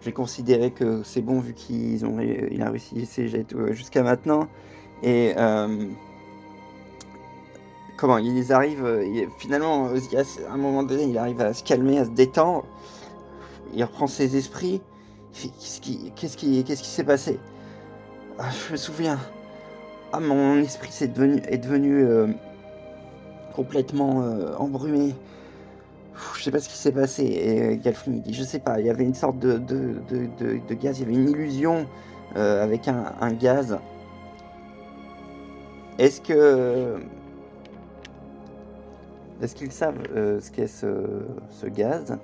J'ai 0.00 0.12
considéré 0.12 0.70
que 0.70 1.02
c'est 1.02 1.22
bon 1.22 1.40
vu 1.40 1.54
qu'ils 1.54 2.06
ont, 2.06 2.18
a 2.18 2.70
réussi 2.70 3.04
ses 3.04 3.28
jets 3.28 3.46
jusqu'à 3.70 4.02
maintenant. 4.02 4.48
Et 5.02 5.34
euh, 5.36 5.86
comment 7.96 8.18
ils 8.18 8.52
arrivent, 8.52 9.28
finalement, 9.38 9.84
Ozias, 9.86 10.38
à 10.48 10.54
un 10.54 10.56
moment 10.56 10.84
donné, 10.84 11.04
il 11.04 11.18
arrive 11.18 11.40
à 11.40 11.52
se 11.52 11.64
calmer, 11.64 11.98
à 11.98 12.04
se 12.04 12.10
détendre. 12.10 12.64
Il 13.74 13.82
reprend 13.82 14.06
ses 14.06 14.36
esprits. 14.36 14.80
Qu'est-ce 15.32 15.80
qui, 16.36 16.64
qui, 16.64 16.76
s'est 16.76 17.04
passé? 17.04 17.38
Ah, 18.38 18.50
Je 18.50 18.72
me 18.72 18.76
souviens. 18.76 19.18
Ah, 20.12 20.20
mon 20.20 20.58
esprit 20.58 20.90
est 21.02 21.08
devenu, 21.08 21.40
est 21.46 21.58
devenu 21.58 22.02
euh, 22.02 22.28
complètement 23.54 24.22
euh, 24.22 24.54
embrumé. 24.56 25.14
je 26.36 26.42
sais 26.42 26.50
pas 26.50 26.60
ce 26.60 26.68
qui 26.68 26.76
s'est 26.76 26.92
passé. 26.92 27.24
Et 27.24 27.62
euh, 27.62 27.76
Galfrin 27.76 28.12
dit, 28.12 28.32
je 28.32 28.42
sais 28.42 28.58
pas, 28.58 28.80
il 28.80 28.86
y 28.86 28.90
avait 28.90 29.04
une 29.04 29.14
sorte 29.14 29.38
de, 29.38 29.58
de, 29.58 29.96
de, 30.08 30.60
de 30.66 30.74
gaz, 30.74 30.98
il 30.98 31.02
y 31.02 31.04
avait 31.04 31.14
une 31.14 31.30
illusion 31.30 31.86
avec 32.34 32.88
un, 32.88 33.14
un, 33.20 33.32
gaz. 33.32 33.78
Est-ce 35.98 36.20
que... 36.20 36.96
Est-ce 39.42 39.54
qu'ils 39.54 39.72
savent 39.72 39.98
ce 40.14 40.50
qu'est 40.50 40.66
ce, 40.66 40.86
ce 41.50 41.66
gaz? 41.66 42.18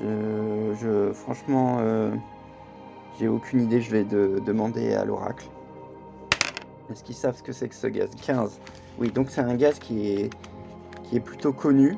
Je, 0.00 1.12
franchement, 1.12 1.78
euh, 1.80 2.10
j'ai 3.18 3.28
aucune 3.28 3.62
idée. 3.62 3.80
Je 3.80 3.90
vais 3.90 4.04
demander 4.04 4.94
à 4.94 5.04
l'oracle. 5.04 5.46
Est-ce 6.90 7.02
qu'ils 7.02 7.14
savent 7.14 7.36
ce 7.36 7.42
que 7.42 7.52
c'est 7.52 7.68
que 7.68 7.74
ce 7.74 7.86
gaz 7.86 8.10
15. 8.26 8.60
Oui, 8.98 9.10
donc 9.10 9.30
c'est 9.30 9.40
un 9.40 9.54
gaz 9.54 9.78
qui 9.78 10.10
est, 10.10 10.30
qui 11.04 11.16
est 11.16 11.20
plutôt 11.20 11.52
connu. 11.52 11.96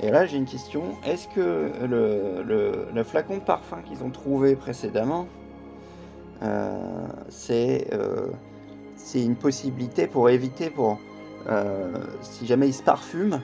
Et 0.00 0.10
là, 0.10 0.26
j'ai 0.26 0.36
une 0.36 0.46
question. 0.46 0.82
Est-ce 1.04 1.28
que 1.28 1.72
le, 1.84 3.02
flacon 3.04 3.36
de 3.36 3.42
parfum 3.42 3.82
qu'ils 3.82 4.02
ont 4.02 4.10
trouvé 4.10 4.56
précédemment, 4.56 5.26
euh, 6.42 7.06
euh, 7.50 8.26
c'est 8.96 9.24
une 9.24 9.36
possibilité 9.36 10.06
pour 10.06 10.28
éviter, 10.28 10.70
pour 10.70 10.98
si 12.20 12.46
jamais 12.46 12.68
il 12.68 12.72
se 12.72 12.82
parfume, 12.82 13.40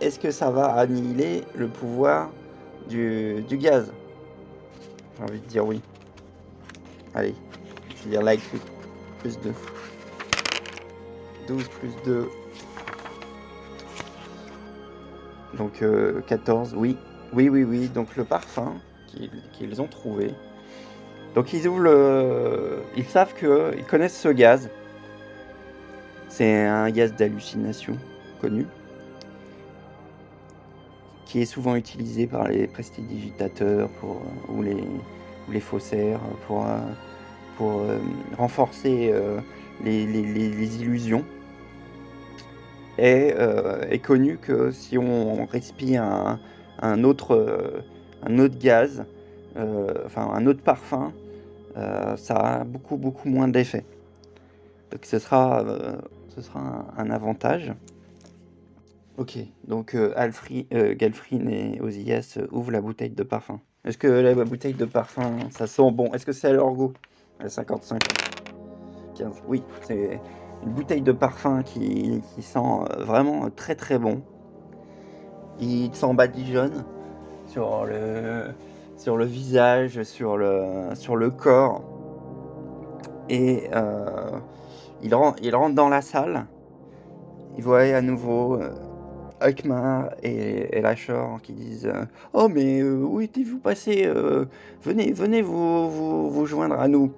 est-ce 0.00 0.18
que 0.18 0.30
ça 0.30 0.50
va 0.50 0.66
annihiler 0.74 1.44
le 1.54 1.68
pouvoir 1.68 2.30
du, 2.88 3.42
du 3.48 3.56
gaz 3.56 3.92
J'ai 5.16 5.24
envie 5.24 5.40
de 5.40 5.46
dire 5.46 5.66
oui. 5.66 5.80
Allez, 7.14 7.34
je 7.90 8.04
vais 8.04 8.10
dire 8.10 8.22
like 8.22 8.40
plus 9.20 9.38
2. 9.40 9.52
12 11.48 11.68
plus 11.68 11.90
2. 12.04 12.28
Donc 15.56 15.82
14, 16.26 16.74
euh, 16.74 16.76
oui. 16.76 16.96
Oui, 17.32 17.48
oui, 17.48 17.64
oui. 17.64 17.88
Donc 17.88 18.16
le 18.16 18.24
parfum 18.24 18.74
qu'ils 19.52 19.80
ont 19.80 19.86
trouvé. 19.86 20.34
Donc 21.34 21.52
ils 21.52 21.66
ouvrent 21.66 21.80
le... 21.80 22.82
Ils 22.96 23.04
savent 23.04 23.34
que... 23.34 23.74
Ils 23.76 23.84
connaissent 23.84 24.18
ce 24.18 24.28
gaz. 24.28 24.68
C'est 26.28 26.66
un 26.66 26.90
gaz 26.90 27.14
d'hallucination 27.14 27.96
connu. 28.40 28.66
Qui 31.26 31.42
est 31.42 31.46
souvent 31.46 31.76
utilisé 31.76 32.26
par 32.26 32.48
les 32.48 32.66
prestidigitateurs 32.66 33.88
pour, 34.00 34.22
ou, 34.48 34.62
les, 34.62 35.60
faussaires 35.60 36.20
pour, 36.46 36.64
pour 37.56 37.80
euh, 37.80 37.98
renforcer 38.38 39.10
euh, 39.12 39.38
les, 39.84 40.04
illusions 40.80 41.24
est, 42.98 43.34
euh, 43.38 43.96
connu 43.98 44.38
que 44.38 44.70
si 44.70 44.98
on 44.98 45.44
respire 45.46 46.38
un, 46.80 47.04
autre, 47.04 47.34
euh, 47.34 48.48
gaz, 48.48 49.04
euh, 49.56 49.92
enfin 50.06 50.28
un 50.32 50.46
autre 50.46 50.62
parfum, 50.62 51.12
ça 52.16 52.36
a 52.36 52.64
beaucoup 52.64 52.96
beaucoup 52.96 53.28
moins 53.28 53.48
d'effet. 53.48 53.84
Donc 54.90 55.04
ce 55.04 55.18
sera 55.18 55.62
un, 56.96 57.10
avantage. 57.10 57.72
Ok, 59.18 59.38
donc 59.66 59.96
Alfri, 60.14 60.66
Galfrin 60.70 61.48
et 61.48 61.80
Ozias 61.80 62.38
ouvrent 62.52 62.72
la 62.72 62.82
bouteille 62.82 63.10
de 63.10 63.22
parfum. 63.22 63.60
Est-ce 63.86 63.96
que 63.98 64.08
la 64.08 64.34
bouteille 64.44 64.74
de 64.74 64.84
parfum, 64.84 65.38
ça 65.50 65.66
sent 65.66 65.90
bon? 65.92 66.12
Est-ce 66.12 66.26
que 66.26 66.32
c'est 66.32 66.48
à 66.48 66.52
leur 66.52 66.70
goût? 66.72 66.92
55. 67.46 68.00
15. 69.16 69.42
Oui, 69.46 69.62
c'est 69.82 70.20
une 70.64 70.72
bouteille 70.72 71.02
de 71.02 71.12
parfum 71.12 71.62
qui, 71.62 72.22
sent 72.40 72.58
euh, 72.58 73.04
vraiment 73.04 73.48
très 73.50 73.74
très 73.74 73.98
bon. 73.98 74.22
Il 75.60 75.94
sent 75.94 76.14
badigeonne 76.14 76.84
sur 77.46 77.86
le, 77.86 79.24
visage, 79.24 80.02
sur 80.02 80.36
le, 80.36 81.30
corps. 81.30 81.82
Et 83.28 83.68
euh, 83.74 84.38
il 85.02 85.14
rentre 85.14 85.74
dans 85.74 85.88
la 85.88 86.02
salle. 86.02 86.46
Il 87.56 87.64
voit 87.64 87.80
à 87.80 88.02
nouveau 88.02 88.58
euh, 89.42 89.46
Akmar 89.46 90.10
et, 90.22 90.76
et 90.76 90.80
Lachor 90.80 91.40
qui 91.42 91.52
disent 91.52 91.92
Oh, 92.32 92.48
mais 92.48 92.82
où 92.82 93.20
étiez-vous 93.20 93.58
passé 93.58 94.10
Venez, 94.82 95.12
venez 95.12 95.42
vous, 95.42 95.90
vous, 95.90 96.30
vous 96.30 96.46
joindre 96.46 96.78
à 96.78 96.88
nous. 96.88 97.12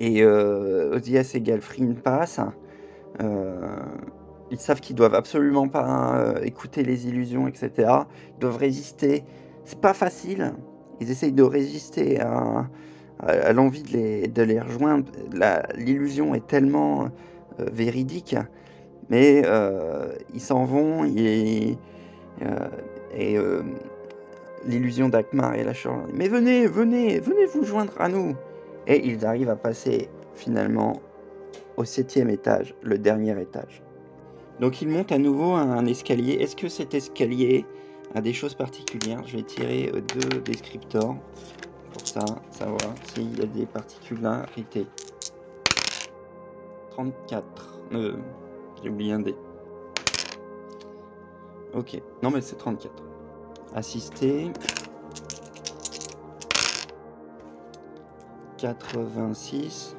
Et 0.00 0.22
euh, 0.22 0.96
Odias 0.96 1.32
et 1.34 1.40
Galfrin 1.40 1.94
passent. 1.94 2.40
Euh, 3.22 3.78
ils 4.50 4.58
savent 4.58 4.80
qu'ils 4.80 4.96
doivent 4.96 5.14
absolument 5.14 5.68
pas 5.68 6.16
euh, 6.16 6.42
écouter 6.42 6.82
les 6.82 7.06
illusions, 7.08 7.48
etc. 7.48 7.70
Ils 8.36 8.40
doivent 8.40 8.56
résister. 8.56 9.24
C'est 9.64 9.80
pas 9.80 9.94
facile. 9.94 10.52
Ils 11.00 11.10
essayent 11.10 11.32
de 11.32 11.42
résister 11.42 12.20
à, 12.20 12.68
l'envie 13.52 13.82
de 13.82 13.92
les, 13.92 14.28
de 14.28 14.42
les 14.42 14.60
rejoindre. 14.60 15.10
L'illusion 15.76 16.34
est 16.34 16.46
tellement 16.46 17.04
euh, 17.60 17.66
véridique, 17.72 18.36
mais 19.10 19.42
ils 20.32 20.40
s'en 20.40 20.64
vont 20.64 21.04
et, 21.04 21.76
et 23.16 23.38
l'illusion 24.66 25.08
d'Akmar 25.08 25.54
et 25.54 25.64
la 25.64 25.72
Mais 26.12 26.28
venez, 26.28 26.66
venez, 26.66 27.20
venez 27.20 27.46
vous 27.46 27.64
joindre 27.64 27.92
à 27.98 28.08
nous. 28.08 28.34
Et 28.86 29.06
ils 29.06 29.24
arrivent 29.24 29.50
à 29.50 29.56
passer 29.56 30.08
finalement 30.34 31.00
au 31.76 31.84
septième 31.84 32.30
étage, 32.30 32.74
le 32.82 32.98
dernier 32.98 33.40
étage. 33.40 33.82
Donc 34.60 34.82
ils 34.82 34.88
montent 34.88 35.12
à 35.12 35.18
nouveau 35.18 35.52
un 35.52 35.84
escalier. 35.86 36.34
Est-ce 36.34 36.56
que 36.56 36.68
cet 36.68 36.94
escalier 36.94 37.64
a 38.14 38.20
des 38.20 38.32
choses 38.32 38.54
particulières? 38.54 39.22
Je 39.26 39.36
vais 39.36 39.42
tirer 39.42 39.90
deux 39.92 40.40
descripteurs 40.40 41.16
pour 41.92 42.06
ça, 42.06 42.24
savoir 42.50 42.94
s'il 43.12 43.38
y 43.38 43.42
a 43.42 43.46
des 43.46 43.66
particularités. 43.66 44.86
34. 46.90 47.80
Euh, 47.92 48.16
J'ai 48.84 48.90
oublié 48.90 49.14
un 49.14 49.20
dé. 49.20 49.34
Ok, 51.72 51.98
non 52.22 52.30
mais 52.30 52.42
c'est 52.42 52.56
34. 52.56 52.92
Assister. 53.74 54.52
86. 58.58 59.96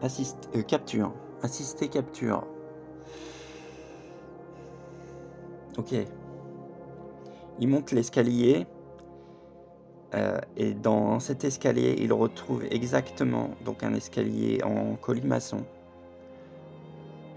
Assist, 0.00 0.48
euh, 0.54 0.62
capture. 0.62 1.12
Assister 1.42 1.88
capture. 1.88 2.46
Ok. 5.76 5.92
Il 7.58 7.68
monte 7.68 7.90
l'escalier. 7.90 8.64
Euh, 10.14 10.38
et 10.56 10.72
dans 10.74 11.18
cet 11.18 11.42
escalier, 11.42 11.96
il 11.98 12.12
retrouve 12.12 12.64
exactement 12.70 13.50
donc 13.64 13.82
un 13.82 13.94
escalier 13.94 14.62
en 14.62 14.94
colimaçon. 14.94 15.64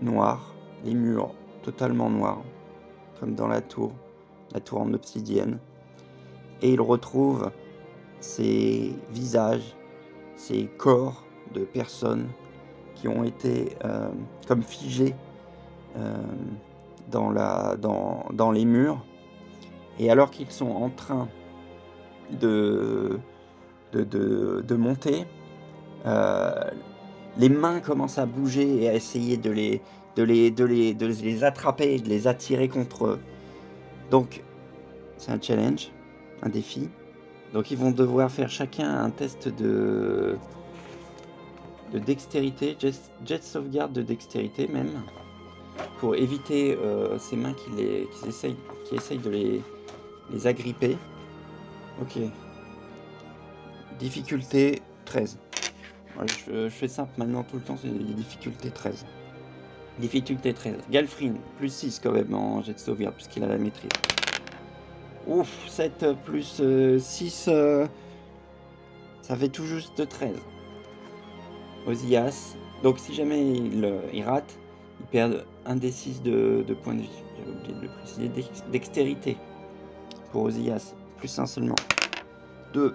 Noir. 0.01 0.53
Les 0.83 0.93
murs 0.93 1.31
totalement 1.63 2.09
noirs. 2.09 2.43
Comme 3.19 3.35
dans 3.35 3.47
la 3.47 3.61
tour. 3.61 3.91
La 4.53 4.59
tour 4.59 4.81
en 4.81 4.93
obsidienne. 4.93 5.59
Et 6.61 6.73
il 6.73 6.81
retrouve 6.81 7.51
ses 8.19 8.93
visages 9.11 9.75
ces 10.35 10.65
corps 10.77 11.23
de 11.53 11.61
personnes 11.61 12.27
qui 12.95 13.07
ont 13.07 13.23
été 13.23 13.75
euh, 13.83 14.09
comme 14.47 14.63
figés 14.63 15.15
euh, 15.97 16.15
dans, 17.11 17.31
la, 17.31 17.75
dans, 17.77 18.25
dans, 18.33 18.51
les 18.51 18.65
murs. 18.65 19.03
Et 19.99 20.11
alors 20.11 20.31
qu'ils 20.31 20.51
sont 20.51 20.69
en 20.69 20.89
train 20.89 21.27
de, 22.31 23.19
de, 23.93 24.03
de, 24.61 24.75
monter, 24.75 25.25
euh, 26.05 26.71
les 27.37 27.49
mains 27.49 27.79
commencent 27.79 28.17
à 28.17 28.25
bouger 28.25 28.83
et 28.83 28.89
à 28.89 28.93
essayer 28.93 29.37
de 29.37 29.49
les, 29.49 29.81
de 30.15 30.23
les, 30.23 30.51
de 30.51 30.65
les, 30.65 31.43
attraper, 31.43 31.99
de 31.99 32.09
les 32.09 32.27
attirer 32.27 32.69
contre 32.69 33.05
eux. 33.05 33.19
Donc, 34.09 34.43
c'est 35.17 35.31
un 35.31 35.41
challenge, 35.41 35.91
un 36.41 36.49
défi. 36.49 36.89
Donc 37.53 37.71
ils 37.71 37.77
vont 37.77 37.91
devoir 37.91 38.29
faire 38.31 38.49
chacun 38.49 38.89
un 38.89 39.09
test 39.09 39.47
de, 39.47 40.37
de 41.93 41.99
dextérité, 41.99 42.75
jet, 42.79 43.43
sauvegarde 43.43 43.93
de 43.93 44.01
dextérité 44.01 44.67
même, 44.67 44.91
pour 45.99 46.15
éviter 46.15 46.75
euh, 46.75 47.17
ces 47.17 47.37
mains 47.37 47.53
qui, 47.53 47.69
les, 47.77 48.07
essayent 48.27 49.17
de 49.17 49.29
les, 49.29 49.61
les 50.31 50.47
agripper. 50.47 50.97
Ok. 52.01 52.19
Difficulté 53.99 54.81
13. 55.05 55.37
Je, 56.23 56.69
fais 56.69 56.87
simple 56.87 57.11
maintenant 57.17 57.43
tout 57.43 57.57
le 57.57 57.61
temps, 57.61 57.77
c'est 57.77 57.89
difficulté 57.89 58.69
13. 58.69 59.05
Difficulté 59.99 60.53
13. 60.53 60.75
Galfrin, 60.89 61.33
plus 61.57 61.73
6 61.73 61.99
quand 62.03 62.11
même 62.11 62.33
en 62.33 62.61
jet 62.61 62.73
de 62.73 62.79
sauvegarde, 62.79 63.15
puisqu'il 63.15 63.43
a 63.43 63.47
la 63.47 63.57
maîtrise. 63.57 63.89
Ouf, 65.27 65.67
7 65.67 66.05
plus 66.23 66.61
6, 66.99 67.47
euh, 67.47 67.51
euh, 67.53 67.87
ça 69.21 69.35
fait 69.35 69.49
tout 69.49 69.65
juste 69.65 70.07
13. 70.07 70.35
Ozias. 71.87 72.55
Donc 72.83 72.99
si 72.99 73.13
jamais 73.13 73.41
il, 73.41 73.85
euh, 73.85 73.99
rate, 74.25 74.57
il 74.99 75.05
perd 75.07 75.45
un 75.65 75.75
des 75.75 75.91
6 75.91 76.21
de, 76.21 76.63
points 76.83 76.95
de 76.95 77.01
vie. 77.01 77.09
J'avais 77.37 77.57
oublié 77.57 77.73
de 77.73 77.81
le 77.81 77.89
préciser. 77.89 78.31
Dextérité 78.71 79.37
pour 80.31 80.43
Ozias. 80.43 80.93
Plus 81.17 81.39
1 81.39 81.45
seulement. 81.45 81.75
2. 82.73 82.93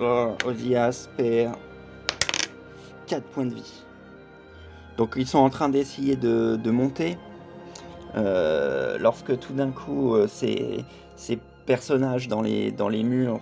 Oh, 0.00 0.34
Ozias 0.44 1.08
perd 1.16 1.56
4 3.10 3.24
points 3.24 3.46
de 3.46 3.54
vie. 3.54 3.84
Donc 4.96 5.14
ils 5.16 5.26
sont 5.26 5.38
en 5.38 5.50
train 5.50 5.68
d'essayer 5.68 6.16
de, 6.16 6.70
monter. 6.70 7.18
lorsque 8.14 9.38
tout 9.38 9.52
d'un 9.52 9.70
coup, 9.70 10.16
c'est 10.26 10.84
personnages 11.70 12.26
dans 12.26 12.42
les, 12.42 12.72
dans 12.72 12.88
les 12.88 13.04
murs 13.04 13.38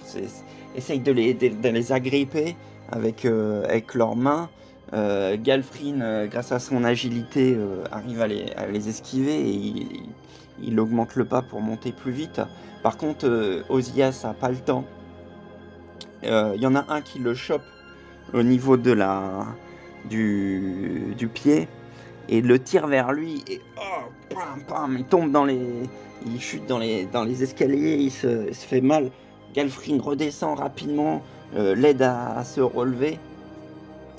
essayent 0.77 1.01
de 1.01 1.13
les, 1.13 1.33
de, 1.33 1.69
les 1.71 1.93
agripper 1.93 2.57
avec, 2.93 3.25
euh, 3.25 3.65
avec 3.65 3.95
leurs 3.95 4.17
mains. 4.17 4.51
Euh, 4.93 5.39
Galfrin, 5.39 6.03
euh, 6.03 6.27
grâce 6.27 6.53
à 6.53 6.59
son 6.59 6.85
agilité, 6.85 7.57
arrive 7.91 8.21
à 8.21 8.27
les, 8.27 8.89
esquiver 8.89 9.35
et 9.35 9.51
il, 9.51 9.89
il, 10.63 10.79
augmente 10.79 11.17
le 11.17 11.25
pas 11.25 11.41
pour 11.41 11.63
monter 11.63 11.91
plus 11.91 12.13
vite. 12.13 12.43
Par 12.83 12.99
contre, 12.99 13.65
Ozias 13.71 14.21
n'a 14.25 14.35
pas 14.35 14.51
le 14.51 14.59
temps. 14.59 14.85
Il 16.23 16.61
y 16.61 16.67
en 16.67 16.75
a 16.75 16.85
un 16.89 17.01
qui 17.01 17.19
le 17.21 17.33
chope 17.33 17.63
au 18.33 18.43
niveau 18.43 18.77
de 18.77 18.93
la, 18.93 19.47
du, 20.09 21.29
pied 21.33 21.69
et 22.29 22.41
le 22.41 22.59
tire 22.59 22.87
vers 22.87 23.13
lui 23.13 23.43
et 23.49 23.61
oh, 23.79 24.37
il 24.97 25.05
tombe 25.05 25.31
dans 25.31 25.45
les, 25.45 25.61
chute 26.39 26.67
dans 26.67 26.79
les, 26.79 27.07
dans 27.07 27.25
les 27.25 27.43
escaliers, 27.43 27.97
il 27.97 28.11
se, 28.11 28.53
fait 28.53 28.81
mal. 28.81 29.11
Galfrin 29.55 29.99
redescend 30.01 30.59
rapidement, 30.59 31.23
euh, 31.57 31.75
l'aide 31.75 32.03
à, 32.03 32.45
se 32.45 32.61
relever 32.61 33.19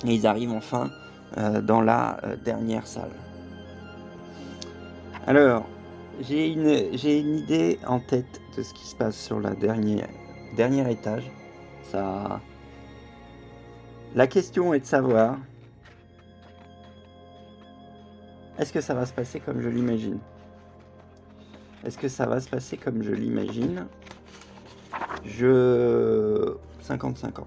et 0.06 0.14
ils 0.14 0.26
arrivent 0.26 0.52
enfin 0.52 0.90
euh, 1.38 1.60
dans 1.60 1.80
la 1.80 2.18
euh, 2.24 2.36
dernière 2.36 2.86
salle. 2.86 3.12
Alors, 5.26 5.66
j'ai 6.22 6.48
une, 6.48 6.96
j'ai 6.96 7.20
une 7.20 7.38
idée 7.38 7.78
en 7.86 8.00
tête 8.00 8.40
de 8.56 8.62
ce 8.62 8.74
qui 8.74 8.86
se 8.86 8.96
passe 8.96 9.16
sur 9.16 9.38
la 9.38 9.50
dernière, 9.50 10.08
dernier 10.56 10.90
étage. 10.90 11.30
Ça, 11.90 12.40
la 14.14 14.26
question 14.26 14.74
est 14.74 14.80
de 14.80 14.84
savoir 14.84 15.38
est-ce 18.58 18.72
que 18.72 18.80
ça 18.80 18.94
va 18.94 19.06
se 19.06 19.12
passer 19.12 19.40
comme 19.40 19.60
je 19.60 19.68
l'imagine? 19.68 20.18
Est-ce 21.84 21.96
que 21.96 22.08
ça 22.08 22.26
va 22.26 22.40
se 22.40 22.48
passer 22.48 22.76
comme 22.76 23.02
je 23.02 23.12
l'imagine? 23.12 23.86
Je 25.24 26.54
50-50. 26.82 27.44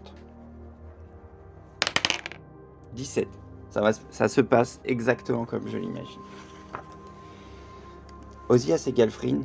17. 2.96 3.28
Ça, 4.10 4.28
se 4.28 4.42
passe 4.42 4.80
exactement 4.86 5.46
comme 5.46 5.68
je 5.68 5.78
l'imagine. 5.78 6.22
Ozias 8.50 8.84
et 8.88 8.92
Galfrin 8.92 9.42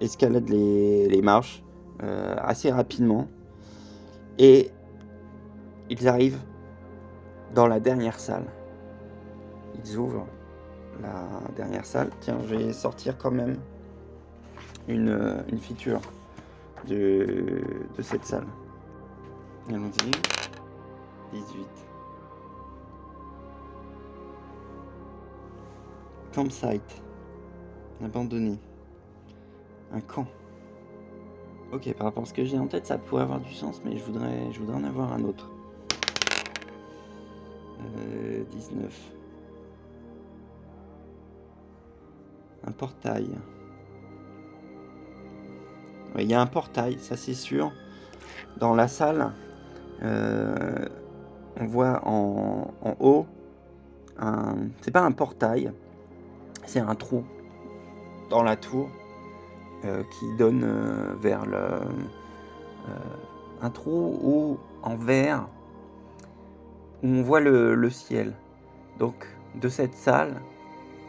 escaladent 0.00 0.48
les, 0.48 1.22
marches 1.22 1.62
euh, 2.02 2.36
assez 2.38 2.70
rapidement 2.70 3.28
et 4.38 4.70
ils 5.90 6.08
arrivent 6.08 6.40
dans 7.54 7.66
la 7.66 7.80
dernière 7.80 8.18
salle. 8.18 8.46
Ils 9.76 9.96
ouvrent 9.96 10.26
la 11.00 11.28
dernière 11.56 11.84
salle. 11.84 12.10
Tiens, 12.20 12.38
je 12.46 12.54
vais 12.54 12.72
sortir 12.72 13.18
quand 13.18 13.30
même 13.30 13.56
une, 14.88 15.44
une 15.50 15.58
feature 15.58 16.00
de, 16.86 17.62
de 17.96 18.02
cette 18.02 18.24
salle. 18.24 18.46
Allons-y. 19.68 20.10
18. 21.32 21.66
Campsite. 26.34 27.02
Abandonné. 28.04 28.58
Un 29.92 30.00
camp. 30.00 30.26
Ok, 31.72 31.92
par 31.94 32.06
rapport 32.06 32.22
à 32.24 32.26
ce 32.26 32.34
que 32.34 32.44
j'ai 32.44 32.58
en 32.58 32.66
tête, 32.66 32.86
ça 32.86 32.98
pourrait 32.98 33.22
avoir 33.22 33.40
du 33.40 33.52
sens, 33.52 33.80
mais 33.84 33.96
je 33.96 34.04
voudrais, 34.04 34.52
je 34.52 34.60
voudrais 34.60 34.76
en 34.76 34.84
avoir 34.84 35.12
un 35.12 35.24
autre. 35.24 35.50
19. 38.50 38.82
Euh, 38.84 38.90
un 42.66 42.72
portail. 42.72 43.28
Il 46.18 46.30
y 46.30 46.34
a 46.34 46.40
un 46.40 46.46
portail, 46.46 46.98
ça 46.98 47.16
c'est 47.16 47.34
sûr. 47.34 47.72
Dans 48.58 48.74
la 48.74 48.88
salle, 48.88 49.32
euh, 50.02 50.86
on 51.60 51.66
voit 51.66 52.00
en, 52.06 52.72
haut, 53.00 53.26
un, 54.18 54.54
c'est 54.80 54.92
pas 54.92 55.02
un 55.02 55.12
portail, 55.12 55.72
c'est 56.66 56.80
un 56.80 56.94
trou 56.94 57.24
dans 58.30 58.42
la 58.42 58.56
tour 58.56 58.88
euh, 59.84 60.02
qui 60.04 60.36
donne 60.36 60.64
vers 61.20 61.44
le, 61.44 61.80
un 63.60 63.70
trou 63.70 64.18
où 64.22 64.58
en 64.82 64.94
on 67.04 67.22
voit 67.22 67.40
le, 67.40 67.90
ciel. 67.90 68.32
Donc 68.98 69.14
de 69.56 69.68
cette 69.68 69.94
salle, 69.94 70.40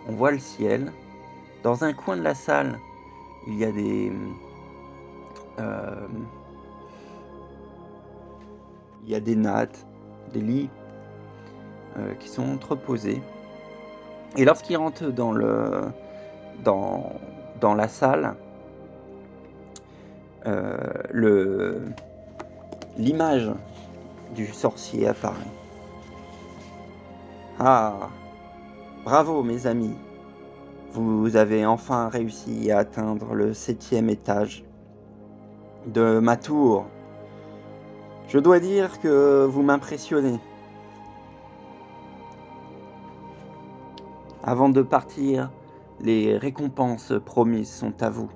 on 0.08 0.12
voit 0.14 0.32
le 0.32 0.40
ciel. 0.40 0.92
Dans 1.64 1.84
un 1.84 1.94
coin 1.94 2.18
de 2.18 2.22
la 2.22 2.36
salle, 2.36 2.78
il 3.48 3.56
y 3.56 3.66
a 3.66 3.72
des... 3.72 4.12
Euh, 5.60 6.08
il 9.06 9.12
y 9.12 9.16
a 9.16 9.20
des 9.20 9.36
nattes, 9.36 9.86
des 10.34 10.42
lits 10.42 10.70
euh, 11.98 12.14
qui 12.16 12.28
sont 12.28 12.54
entreposés. 12.54 13.22
Et 14.36 14.46
lorsqu'il 14.46 14.78
rentre 14.78 15.06
dans, 15.12 15.32
le, 15.32 15.84
dans, 16.64 17.14
dans 17.62 17.76
la 17.76 17.88
salle, 17.88 18.36
euh, 20.48 21.80
l'image 22.98 23.52
du 24.36 24.48
sorcier 24.48 25.08
apparaît. 25.08 25.65
Ah, 27.58 28.10
bravo 29.06 29.42
mes 29.42 29.66
amis. 29.66 29.96
Vous 30.92 31.38
avez 31.38 31.66
enfin 31.66 32.10
réussi 32.10 32.70
à 32.70 32.80
atteindre 32.80 33.34
le 33.34 33.54
septième 33.54 34.10
étage 34.10 34.66
de 35.88 36.20
ma 36.20 36.36
tour. 36.36 36.86
Je 38.28 38.40
dois 38.40 38.60
dire 38.60 39.00
que 39.00 39.46
vous 39.46 39.62
m'impressionnez. 39.62 40.38
Avant 44.44 44.68
de 44.68 44.82
partir, 44.82 45.50
les 46.02 46.38
récompenses 46.38 47.14
promises 47.26 47.72
sont 47.72 48.04
à 48.04 48.10
vous. 48.10 48.30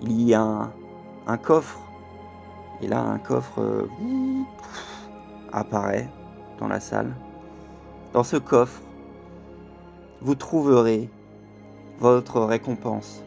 Il 0.00 0.22
y 0.22 0.32
a 0.32 0.70
un, 1.26 1.38
coffre, 1.38 1.80
et 2.82 2.86
là 2.86 3.00
un 3.00 3.18
coffre 3.18 3.60
euh, 3.60 3.88
apparaît 5.52 6.08
dans 6.60 6.68
la 6.68 6.78
salle. 6.78 7.16
Dans 8.12 8.24
ce 8.24 8.36
coffre, 8.36 8.82
vous 10.20 10.34
trouverez 10.34 11.08
votre 11.98 12.42
récompense. 12.42 13.24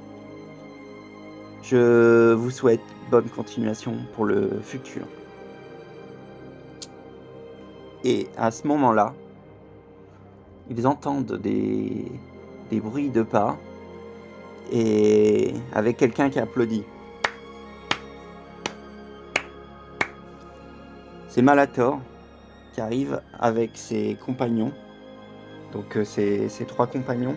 Je 1.64 2.34
vous 2.34 2.52
souhaite 2.52 2.82
bonne 3.10 3.28
continuation 3.30 3.96
pour 4.14 4.26
le 4.26 4.60
futur. 4.62 5.08
Et 8.04 8.28
à 8.38 8.52
ce 8.52 8.68
moment-là, 8.68 9.16
ils 10.70 10.86
entendent 10.86 11.40
des, 11.42 12.06
des 12.70 12.80
bruits 12.80 13.10
de 13.10 13.24
pas 13.24 13.58
et 14.72 15.54
avec 15.74 15.98
quelqu'un 15.98 16.30
qui 16.30 16.38
applaudit. 16.40 16.84
C'est 21.28 21.42
Malator 21.42 22.00
arrive 22.82 23.22
avec 23.40 23.72
ses 23.74 24.18
compagnons. 24.26 24.72
Donc 25.74 25.98
euh, 25.98 26.06
ses, 26.06 26.50
trois 26.68 26.88
compagnons. 26.88 27.36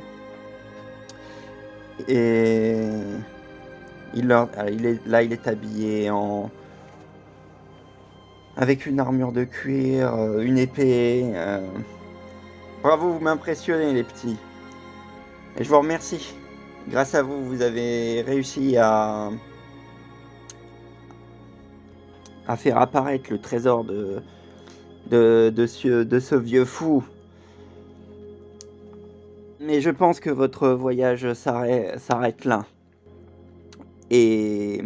Et 2.07 2.77
il, 4.15 4.29
leur, 4.29 4.49
il 4.71 4.87
est, 4.87 5.07
là, 5.07 5.23
il 5.23 5.33
est 5.33 5.49
habillé 5.49 6.11
en 6.11 6.51
avec 8.57 8.87
une 8.87 8.99
armure 8.99 9.33
de 9.33 9.45
cuir, 9.45 10.15
euh, 10.15 10.41
une 10.41 10.59
épée. 10.59 11.31
Euh. 11.35 11.61
Bravo, 12.83 13.13
vous 13.13 13.21
m'impressionnez 13.21 13.93
les 13.93 14.03
petits. 14.03 14.37
Et 15.59 15.65
je 15.65 15.69
vous 15.69 15.79
remercie. 15.79 16.35
Grâce 16.89 17.15
à 17.15 17.23
vous, 17.23 17.45
vous 17.45 17.63
avez 17.63 18.23
réussi 18.23 18.77
à 18.77 19.31
à 22.49 22.57
faire 22.57 22.79
apparaître 22.79 23.31
le 23.31 23.39
trésor 23.39 23.85
de, 23.85 24.23
de, 25.11 25.67
ce, 25.67 26.35
vieux 26.35 26.65
fou. 26.65 27.05
Mais 29.61 29.81
je 29.81 29.91
pense 29.91 30.21
que 30.21 30.31
votre 30.31 30.69
voyage 30.69 31.33
s'arrête 31.35 32.45
là. 32.45 32.65
Et... 34.11 34.83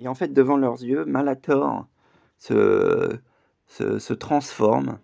Et 0.00 0.06
en 0.06 0.14
fait, 0.14 0.32
devant 0.32 0.56
leurs 0.56 0.82
yeux, 0.84 1.04
Malator 1.04 1.86
se, 2.38 3.18
se, 3.66 3.98
se 3.98 4.14
transforme 4.14 4.98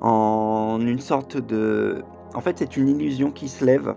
en 0.00 0.78
une 0.80 1.00
sorte 1.00 1.36
de... 1.36 2.02
En 2.34 2.40
fait, 2.40 2.58
c'est 2.58 2.78
une 2.78 2.88
illusion 2.88 3.30
qui 3.30 3.48
se 3.48 3.62
lève. 3.62 3.94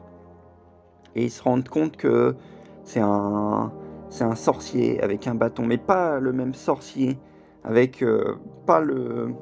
Et 1.16 1.24
ils 1.24 1.32
se 1.32 1.42
rendent 1.42 1.70
compte 1.70 1.96
que 1.96 2.36
c'est 2.84 3.00
un, 3.00 3.72
c'est 4.14 4.24
un 4.24 4.36
sorcier 4.36 5.02
avec 5.02 5.26
un 5.26 5.34
bâton, 5.34 5.66
mais 5.66 5.80
pas 5.80 6.20
le 6.20 6.32
même 6.34 6.54
sorcier, 6.54 7.18
avec 7.64 8.04
euh, 8.04 8.36
pas 8.68 8.80
le, 8.80 9.34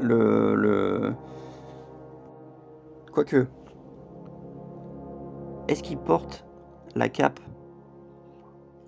le. 0.00 1.12
Quoique, 3.12 3.46
est-ce 5.68 5.84
qu'il 5.84 5.98
porte 5.98 6.44
la 6.96 7.08
cape 7.08 7.38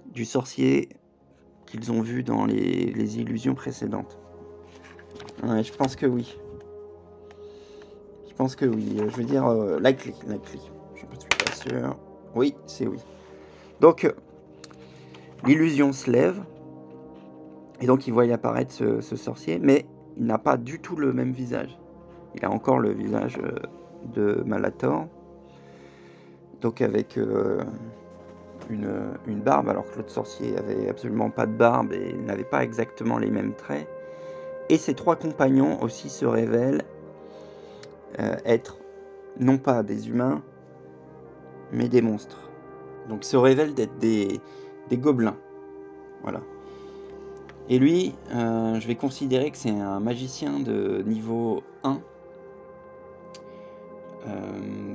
du 0.07 0.25
sorcier 0.25 0.89
qu'ils 1.67 1.93
ont 1.93 2.03
vu 2.03 2.25
dans 2.25 2.45
les, 2.45 3.21
illusions 3.21 3.55
précédentes? 3.55 4.19
Je 5.45 5.73
pense 5.75 5.95
que 5.95 6.07
oui. 6.07 6.37
Je 8.29 8.35
pense 8.35 8.57
que 8.57 8.67
oui. 8.67 8.97
Je 8.99 9.17
veux 9.17 9.25
dire, 9.25 9.47
euh, 9.47 9.79
la 9.79 9.93
clé, 9.93 10.13
la 10.27 10.39
clé. 10.39 10.59
Je 10.95 10.99
suis 10.99 11.07
pas 11.07 11.53
sûr. 11.53 11.97
Oui, 12.35 12.57
c'est 12.67 12.89
oui. 12.89 12.99
Donc, 13.81 14.13
l'illusion 15.45 15.93
se 15.93 16.11
lève, 16.11 16.43
et 17.81 17.87
donc 17.87 18.07
il 18.07 18.13
voit 18.13 18.25
apparaître 18.25 18.73
ce, 18.73 19.17
sorcier, 19.17 19.59
mais 19.59 19.87
il 20.17 20.27
n'a 20.27 20.39
pas 20.39 20.57
du 20.57 20.81
tout 20.81 20.97
le 20.97 21.13
même 21.13 21.33
visage. 21.33 21.79
Il 22.35 22.45
a 22.45 22.51
encore 22.51 22.79
le 22.79 22.91
visage 22.91 23.39
euh, 23.43 23.59
de 24.15 24.43
Malator. 24.47 25.07
Donc 26.61 26.83
avec 26.83 27.17
euh, 27.17 27.63
une, 28.69 29.41
barbe, 29.41 29.69
alors 29.69 29.91
que 29.91 29.97
l'autre 29.97 30.11
sorcier 30.11 30.57
avait 30.59 30.89
absolument 30.89 31.31
pas 31.31 31.47
de 31.47 31.53
barbe 31.53 31.93
et 31.93 32.13
n'avait 32.13 32.45
pas 32.45 32.63
exactement 32.63 33.19
les 33.19 33.31
mêmes 33.31 33.55
traits. 33.55 33.89
Et 34.69 34.77
ses 34.77 34.95
trois 34.95 35.17
compagnons 35.17 35.83
aussi 35.83 36.11
se 36.11 36.27
révèlent 36.27 36.83
euh, 38.21 38.37
être 38.45 38.79
non 39.39 39.59
pas 39.59 39.83
des 39.83 40.09
humains, 40.09 40.43
mais 41.73 41.89
des 41.89 42.03
monstres. 42.03 42.51
Donc 43.09 43.25
se 43.25 43.37
révèlent 43.37 43.75
d'être 43.75 43.97
des, 43.99 44.41
des 44.91 44.99
gobelins. 44.99 45.37
Voilà. 46.23 46.41
Et 47.71 47.79
lui, 47.79 48.15
euh, 48.35 48.81
je 48.81 48.87
vais 48.89 48.97
considérer 48.97 49.51
que 49.51 49.57
c'est 49.57 49.71
un 49.71 50.01
magicien 50.01 50.59
de 50.59 51.03
niveau 51.07 51.63
1. 51.85 52.01
Euh, 54.27 54.33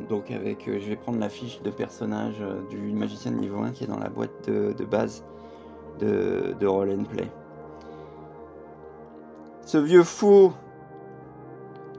donc 0.09 0.29
avec, 0.29 0.67
euh, 0.67 0.79
je 0.79 0.89
vais 0.89 0.97
prendre 0.97 1.17
la 1.17 1.29
fiche 1.29 1.61
de 1.61 1.71
personnage 1.71 2.43
du 2.69 2.77
magicien 2.91 3.31
de 3.31 3.37
niveau 3.37 3.59
1 3.61 3.71
qui 3.71 3.85
est 3.85 3.87
dans 3.87 3.97
la 3.97 4.09
boîte 4.09 4.49
de, 4.49 4.85
base 4.85 5.23
de, 5.99 6.53
de 6.59 6.67
Roll 6.67 6.91
and 6.91 7.05
Play. 7.05 7.31
Ce 9.61 9.77
vieux 9.77 10.03
fou 10.03 10.51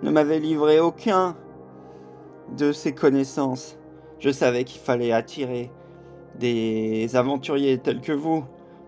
ne 0.02 0.10
m'avait 0.10 0.38
livré 0.38 0.78
aucun 0.78 1.34
de 2.56 2.70
ses 2.70 2.94
connaissances. 2.94 3.78
Je 4.18 4.30
savais 4.30 4.64
qu'il 4.64 4.80
fallait 4.80 5.10
attirer 5.10 5.70
des 6.38 7.16
aventuriers 7.16 7.78
tels 7.78 8.00
que 8.00 8.12
vous 8.12 8.44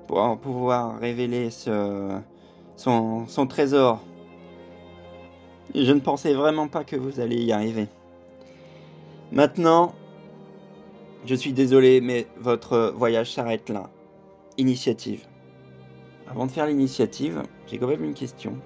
pour 0.07 0.39
pouvoir 0.39 0.99
révéler 0.99 1.51
son 1.51 3.47
trésor. 3.49 4.01
Je 5.75 5.93
ne 5.93 6.01
pensais 6.01 6.33
vraiment 6.33 6.69
pas 6.69 6.85
que 6.85 6.97
vous 6.97 7.21
alliez 7.21 7.43
y 7.43 7.53
arriver. 7.53 7.89
Maintenant, 9.33 9.95
je 11.27 11.35
suis 11.35 11.53
désolé, 11.53 12.01
mais 12.01 12.27
votre 12.39 12.95
voyage 12.97 13.33
s'arrête 13.33 13.69
là. 13.69 13.91
Initiative. 14.57 15.27
Avant 16.27 16.47
de 16.47 16.51
faire 16.51 16.67
l'initiative, 16.67 17.43
j'ai 17.67 17.79
quand 17.79 17.87
même 17.87 18.05
une 18.05 18.15
question. 18.15 18.57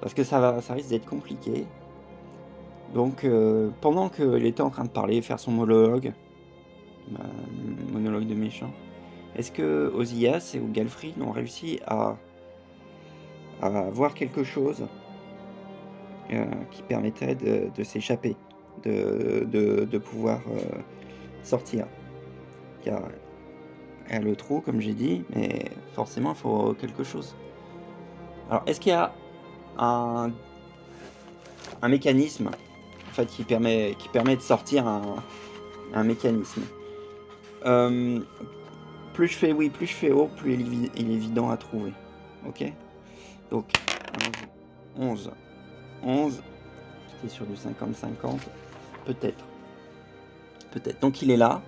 Parce 0.00 0.14
que 0.14 0.24
ça, 0.24 0.40
va, 0.40 0.60
ça 0.60 0.74
risque 0.74 0.90
d'être 0.90 1.06
compliqué. 1.06 1.66
Donc, 2.94 3.24
euh, 3.24 3.70
pendant 3.80 4.08
qu'il 4.08 4.46
était 4.46 4.62
en 4.62 4.70
train 4.70 4.84
de 4.84 4.90
parler, 4.90 5.20
faire 5.20 5.38
son 5.38 5.50
monologue, 5.50 6.12
monologue 7.92 8.26
de 8.26 8.34
méchant. 8.34 8.70
Est-ce 9.36 9.52
que 9.52 9.92
Ozias 9.94 10.54
et 10.54 10.60
Galfrid 10.72 11.20
ont 11.22 11.30
réussi 11.30 11.80
à, 11.86 12.16
à 13.62 13.68
voir 13.90 14.14
quelque 14.14 14.42
chose 14.42 14.86
euh, 16.32 16.44
qui 16.70 16.82
permettrait 16.82 17.34
de, 17.34 17.82
s'échapper, 17.84 18.36
de, 18.84 19.46
de, 19.50 19.98
pouvoir 19.98 20.40
euh, 20.50 20.60
sortir? 21.42 21.86
Il 22.84 22.88
y 22.88 24.14
a, 24.14 24.20
le 24.20 24.34
trou, 24.34 24.60
comme 24.60 24.80
j'ai 24.80 24.94
dit, 24.94 25.24
mais 25.34 25.66
forcément, 25.92 26.32
il 26.32 26.36
faut 26.36 26.74
quelque 26.74 27.04
chose. 27.04 27.36
Alors, 28.50 28.62
est-ce 28.66 28.80
qu'il 28.80 28.92
y 28.92 28.94
a 28.94 29.12
un, 29.78 30.32
un 31.82 31.88
mécanisme 31.88 32.50
en 33.08 33.14
fait, 33.14 33.26
qui, 33.26 33.44
permet, 33.44 33.94
qui 33.98 34.08
permet 34.08 34.36
de 34.36 34.42
sortir 34.42 34.86
un, 34.86 36.04
mécanisme 36.04 36.62
euh, 37.66 38.20
plus 39.14 39.26
je 39.26 39.36
fais 39.36 39.52
oui, 39.52 39.68
plus 39.68 39.86
je 39.86 39.94
fais 39.94 40.12
haut, 40.12 40.28
plus 40.36 40.54
il 40.54 40.84
est, 40.84 41.12
évident 41.12 41.50
à 41.50 41.56
trouver. 41.56 41.92
Ok? 42.46 42.72
Donc 43.50 43.64
11. 44.96 45.32
11. 46.04 46.42
J'étais 47.10 47.34
sur 47.34 47.44
du 47.46 47.54
50-50. 47.54 48.38
Peut-être. 49.04 49.44
Peut-être. 50.70 51.00
Donc 51.00 51.20
il 51.22 51.32
est 51.32 51.36
là. 51.36 51.62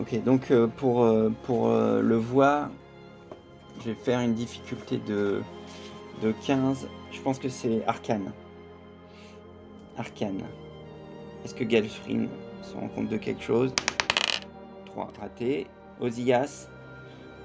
Ok, 0.00 0.20
donc 0.24 0.50
euh, 0.50 0.66
pour, 0.66 1.04
euh, 1.04 2.00
le 2.02 2.16
voir, 2.16 2.70
je 3.80 3.90
vais 3.90 3.94
faire 3.94 4.18
une 4.18 4.34
difficulté 4.34 4.98
de, 4.98 5.42
de 6.22 6.34
15. 6.44 6.88
Je 7.12 7.20
pense 7.20 7.38
que 7.38 7.48
c'est 7.48 7.86
arcane. 7.86 8.32
Arcane. 9.96 10.42
Est-ce 11.44 11.54
que 11.54 11.64
Galfrin 11.64 12.26
se 12.62 12.74
rend 12.74 12.88
compte 12.88 13.08
de 13.08 13.16
quelque 13.16 13.42
chose? 13.42 13.74
3 14.86 15.12
raté. 15.20 15.66
Ozias 16.00 16.68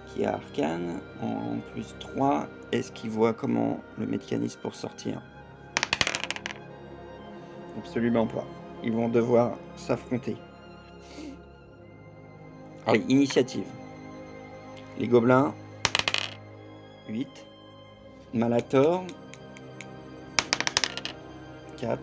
qui 0.07 0.25
a 0.25 0.33
arcane 0.33 1.01
en 1.21 1.59
plus 1.71 1.93
3. 1.99 2.47
Est-ce 2.71 2.91
qu'il 2.91 3.09
voit 3.11 3.33
comment 3.33 3.79
le 3.97 4.05
mécanisme 4.07 4.59
pour 4.61 4.73
sortir? 4.73 5.21
Absolument 7.77 8.25
pas. 8.25 8.45
Ils 8.83 8.93
vont 8.93 9.09
devoir 9.09 9.57
s'affronter. 9.75 10.35
Allez, 12.87 13.05
initiative. 13.09 13.67
Les 14.97 15.07
gobelins. 15.07 15.53
8. 17.07 17.27
Malator. 18.33 19.03
4. 21.77 21.99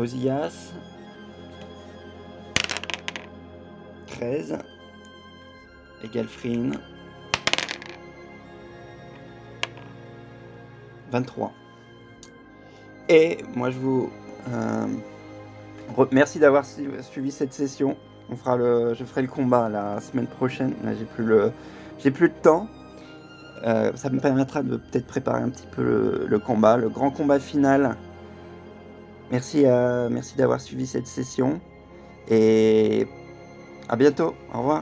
Ozias. 0.00 0.72
13. 4.06 4.58
Et 6.02 6.08
Galfrin. 6.08 6.70
23. 11.12 11.52
Et 13.10 13.38
moi 13.54 13.70
je 13.70 13.78
vous 13.78 14.10
euh, 14.48 14.86
merci 16.12 16.38
d'avoir 16.38 16.64
suivi 16.64 17.30
cette 17.30 17.52
session. 17.52 17.96
On 18.30 18.36
fera 18.36 18.56
le, 18.56 18.94
je 18.94 19.04
ferai 19.04 19.22
le 19.22 19.28
combat 19.28 19.68
la 19.68 20.00
semaine 20.00 20.28
prochaine. 20.28 20.74
Là 20.82 20.94
j'ai 20.94 21.04
plus 21.04 21.24
le, 21.24 21.52
j'ai 21.98 22.10
plus 22.10 22.30
de 22.30 22.34
temps. 22.34 22.68
Euh, 23.66 23.92
ça 23.96 24.08
me 24.08 24.18
permettra 24.18 24.62
de 24.62 24.76
peut-être 24.76 25.06
préparer 25.06 25.42
un 25.42 25.50
petit 25.50 25.66
peu 25.66 26.24
le 26.26 26.38
combat, 26.38 26.78
le 26.78 26.88
grand 26.88 27.10
combat 27.10 27.38
final 27.38 27.96
Merci, 29.30 29.64
euh, 29.64 30.08
merci 30.10 30.36
d'avoir 30.36 30.60
suivi 30.60 30.86
cette 30.86 31.06
session 31.06 31.60
et 32.28 33.06
à 33.88 33.96
bientôt. 33.96 34.34
Au 34.52 34.58
revoir. 34.58 34.80